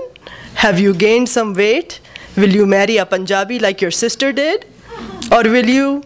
[0.55, 2.01] Have you gained some weight?
[2.39, 4.65] Will you marry a Punjabi like your sister did?
[5.33, 6.03] Or will you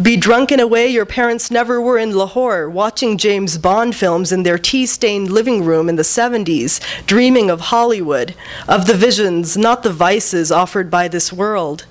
[0.00, 4.32] be drunk in a way your parents never were in Lahore, watching James Bond films
[4.32, 8.34] in their tea stained living room in the 70s, dreaming of Hollywood,
[8.66, 11.84] of the visions, not the vices offered by this world.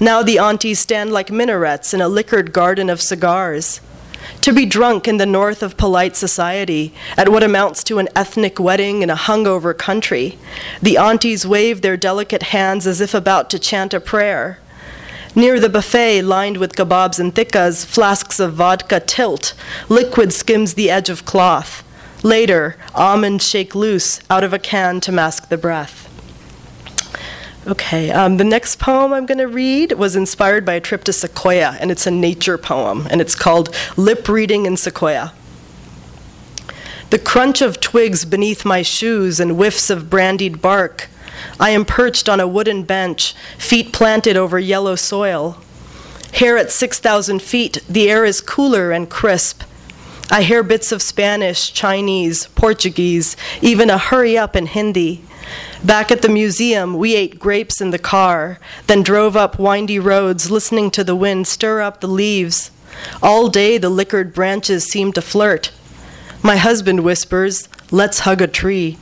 [0.00, 3.80] Now the aunties stand like minarets in a liquored garden of cigars.
[4.40, 8.58] To be drunk in the north of polite society, at what amounts to an ethnic
[8.58, 10.38] wedding in a hungover country,
[10.80, 14.58] the aunties wave their delicate hands as if about to chant a prayer.
[15.34, 19.54] Near the buffet lined with kebabs and tikkas, flasks of vodka tilt.
[19.88, 21.82] Liquid skims the edge of cloth.
[22.22, 26.08] Later, almonds shake loose out of a can to mask the breath.
[27.66, 31.12] Okay, um, the next poem I'm going to read was inspired by a trip to
[31.12, 35.32] Sequoia, and it's a nature poem, and it's called Lip Reading in Sequoia.
[37.10, 41.08] The crunch of twigs beneath my shoes and whiffs of brandied bark
[41.58, 45.58] I am perched on a wooden bench, feet planted over yellow soil.
[46.32, 49.62] Here at 6,000 feet, the air is cooler and crisp.
[50.30, 55.24] I hear bits of Spanish, Chinese, Portuguese, even a hurry up in Hindi.
[55.84, 60.50] Back at the museum, we ate grapes in the car, then drove up windy roads,
[60.50, 62.70] listening to the wind stir up the leaves.
[63.22, 65.70] All day, the liquored branches seem to flirt.
[66.42, 68.96] My husband whispers, Let's hug a tree.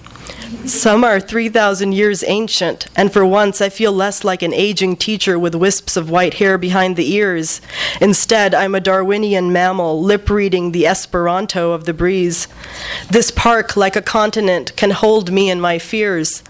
[0.66, 5.38] Some are 3,000 years ancient, and for once I feel less like an aging teacher
[5.38, 7.60] with wisps of white hair behind the ears.
[8.00, 12.48] Instead, I'm a Darwinian mammal lip reading the Esperanto of the breeze.
[13.08, 16.42] This park, like a continent, can hold me and my fears.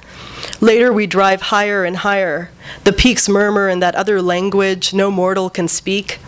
[0.63, 2.51] Later, we drive higher and higher.
[2.85, 6.19] The peaks murmur in that other language no mortal can speak.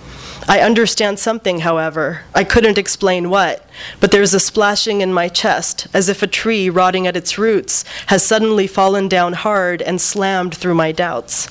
[0.48, 2.22] I understand something, however.
[2.34, 3.64] I couldn't explain what,
[4.00, 7.84] but there's a splashing in my chest, as if a tree rotting at its roots
[8.06, 11.48] has suddenly fallen down hard and slammed through my doubts.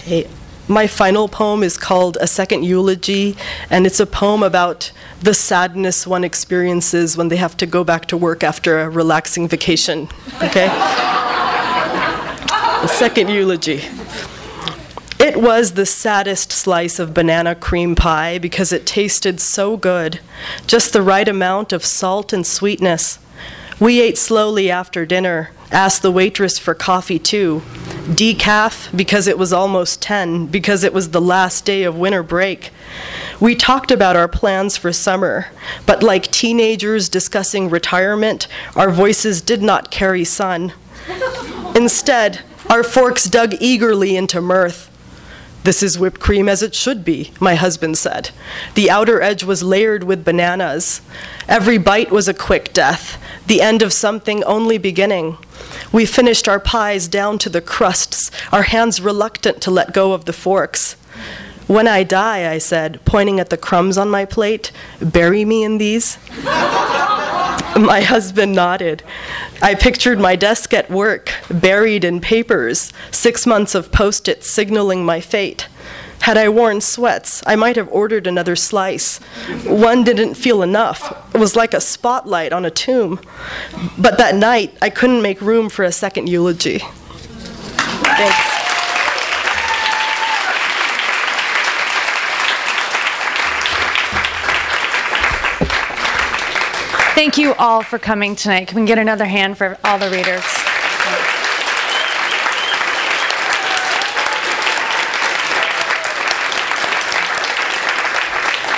[0.00, 0.28] Okay.
[0.66, 3.36] My final poem is called A Second Eulogy,
[3.68, 8.06] and it's a poem about the sadness one experiences when they have to go back
[8.06, 10.08] to work after a relaxing vacation.
[10.42, 10.66] Okay?
[12.82, 13.82] a second eulogy.
[15.18, 20.20] It was the saddest slice of banana cream pie because it tasted so good,
[20.66, 23.18] just the right amount of salt and sweetness.
[23.80, 27.62] We ate slowly after dinner, asked the waitress for coffee too.
[28.06, 32.70] Decaf because it was almost 10, because it was the last day of winter break.
[33.40, 35.46] We talked about our plans for summer,
[35.86, 38.46] but like teenagers discussing retirement,
[38.76, 40.72] our voices did not carry sun.
[41.74, 44.90] Instead, our forks dug eagerly into mirth.
[45.64, 48.30] This is whipped cream as it should be, my husband said.
[48.74, 51.00] The outer edge was layered with bananas.
[51.48, 55.38] Every bite was a quick death, the end of something only beginning.
[55.90, 60.26] We finished our pies down to the crusts, our hands reluctant to let go of
[60.26, 60.96] the forks.
[61.66, 65.78] When I die, I said, pointing at the crumbs on my plate, bury me in
[65.78, 66.18] these.
[67.80, 69.02] my husband nodded.
[69.60, 75.04] I pictured my desk at work, buried in papers, six months of post its signaling
[75.04, 75.68] my fate.
[76.20, 79.18] Had I worn sweats, I might have ordered another slice.
[79.66, 81.12] One didn't feel enough.
[81.34, 83.20] It was like a spotlight on a tomb.
[83.98, 86.78] But that night, I couldn't make room for a second eulogy.
[86.78, 88.53] Thanks.
[97.14, 98.66] Thank you all for coming tonight.
[98.66, 100.42] Can we get another hand for all the readers?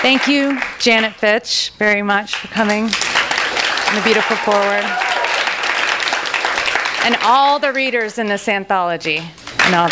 [0.02, 4.84] Thank you, Janet Fitch, very much for coming and the beautiful forward.
[7.04, 9.22] And all the readers in this anthology
[9.64, 9.88] and all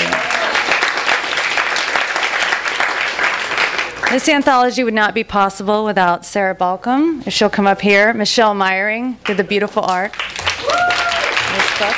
[4.15, 7.27] This anthology would not be possible without Sarah Balcom.
[7.27, 10.13] If she'll come up here, Michelle Myring did the beautiful art.
[10.13, 11.97] This book.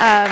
[0.00, 0.30] Um,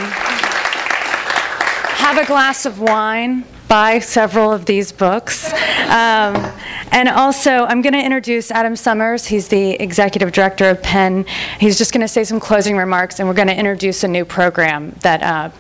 [1.99, 5.53] have a glass of wine, buy several of these books.
[5.53, 6.51] Um,
[6.93, 9.27] and also, I'm going to introduce Adam Somers.
[9.27, 11.27] He's the executive director of PEN.
[11.59, 14.25] He's just going to say some closing remarks, and we're going to introduce a new
[14.25, 15.51] program that uh,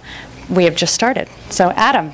[0.50, 1.28] we have just started.
[1.48, 2.12] So, Adam.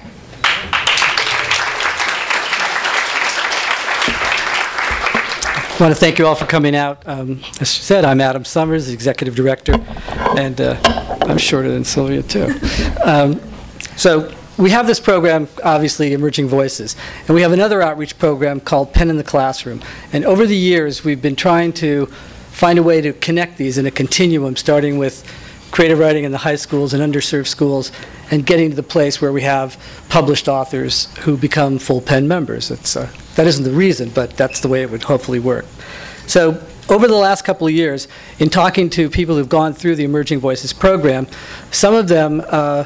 [5.69, 7.07] I want to thank you all for coming out.
[7.07, 9.75] Um, as she said, I'm Adam Somers, executive director,
[10.39, 10.79] and uh,
[11.23, 12.55] I'm shorter than Sylvia, too.
[13.05, 13.41] Um,
[13.97, 16.97] so, we have this program, obviously, Emerging Voices,
[17.27, 19.83] and we have another outreach program called PEN in the Classroom.
[20.15, 22.07] And over the years, we've been trying to
[22.53, 25.31] find a way to connect these in a continuum, starting with
[25.71, 27.93] creative writing in the high schools and underserved schools,
[28.31, 29.79] and getting to the place where we have
[30.09, 32.71] published authors who become full PEN members.
[32.71, 35.67] Uh, that isn't the reason, but that's the way it would hopefully work.
[36.27, 40.05] So over the last couple of years, in talking to people who've gone through the
[40.05, 41.27] Emerging Voices program,
[41.71, 42.85] some of them uh,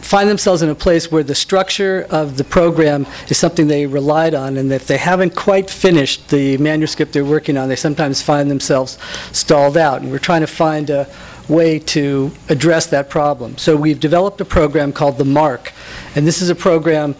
[0.00, 4.34] find themselves in a place where the structure of the program is something they relied
[4.34, 8.50] on, and if they haven't quite finished the manuscript they're working on, they sometimes find
[8.50, 8.98] themselves
[9.32, 10.02] stalled out.
[10.02, 11.08] And we're trying to find a
[11.50, 13.58] way to address that problem.
[13.58, 15.72] So we've developed a program called the MARC,
[16.14, 17.16] and this is a program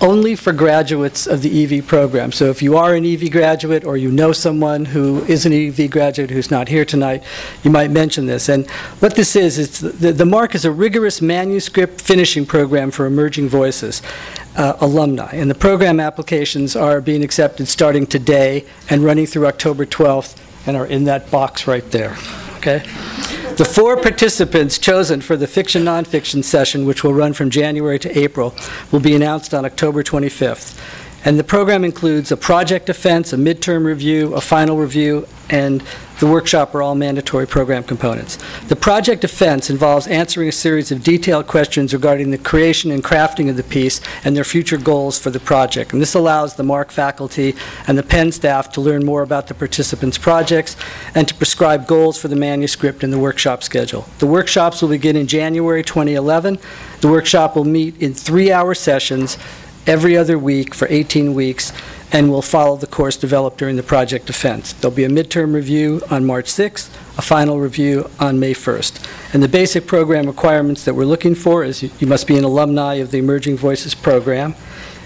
[0.00, 2.32] only for graduates of the EV program.
[2.32, 5.90] So if you are an EV graduate or you know someone who is an EV
[5.90, 7.22] graduate who's not here tonight,
[7.62, 8.48] you might mention this.
[8.48, 8.68] And
[9.00, 13.48] what this is, is the, the MARC is a rigorous manuscript finishing program for emerging
[13.48, 14.02] voices.
[14.56, 15.30] Uh, alumni.
[15.32, 20.36] And the program applications are being accepted starting today and running through October 12th
[20.66, 22.16] and are in that box right there.
[22.56, 22.82] Okay?
[23.56, 28.18] The four participants chosen for the fiction nonfiction session, which will run from January to
[28.18, 28.54] April,
[28.90, 30.78] will be announced on October 25th.
[31.24, 35.82] And the program includes a project defense, a midterm review, a final review, and
[36.20, 38.38] the workshop are all mandatory program components.
[38.68, 43.48] The project defense involves answering a series of detailed questions regarding the creation and crafting
[43.48, 45.92] of the piece and their future goals for the project.
[45.92, 47.54] And this allows the MARC faculty
[47.86, 50.76] and the PEN staff to learn more about the participants' projects
[51.14, 54.06] and to prescribe goals for the manuscript and the workshop schedule.
[54.18, 56.58] The workshops will begin in January 2011.
[57.00, 59.38] The workshop will meet in three-hour sessions
[59.86, 61.72] every other week for 18 weeks
[62.12, 64.72] and will follow the course developed during the project defense.
[64.72, 69.34] There'll be a midterm review on March 6th, a final review on May 1st.
[69.34, 72.44] And the basic program requirements that we're looking for is you, you must be an
[72.44, 74.54] alumni of the Emerging Voices program,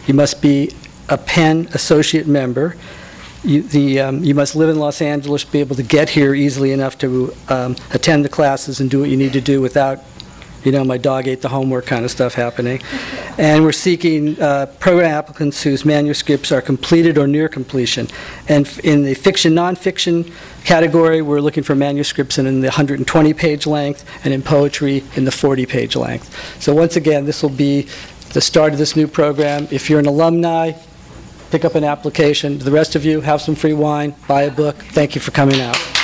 [0.07, 0.71] you must be
[1.09, 2.77] a PEN associate member,
[3.43, 6.73] you, the, um, you must live in Los Angeles, be able to get here easily
[6.73, 10.03] enough to um, attend the classes and do what you need to do without
[10.65, 12.81] you know, my dog ate the homework kind of stuff happening.
[13.39, 18.09] And we're seeking uh, program applicants whose manuscripts are completed or near completion.
[18.49, 20.32] And in the fiction nonfiction
[20.65, 25.31] category, we're looking for manuscripts in the 120 page length, and in poetry in the
[25.32, 26.62] 40 page length.
[26.62, 27.89] So, once again, this will be
[28.32, 29.69] the start of this new program.
[29.70, 30.73] If you're an alumni,
[31.51, 32.59] pick up an application.
[32.59, 34.77] The rest of you, have some free wine, buy a book.
[34.77, 36.03] Thank you for coming out.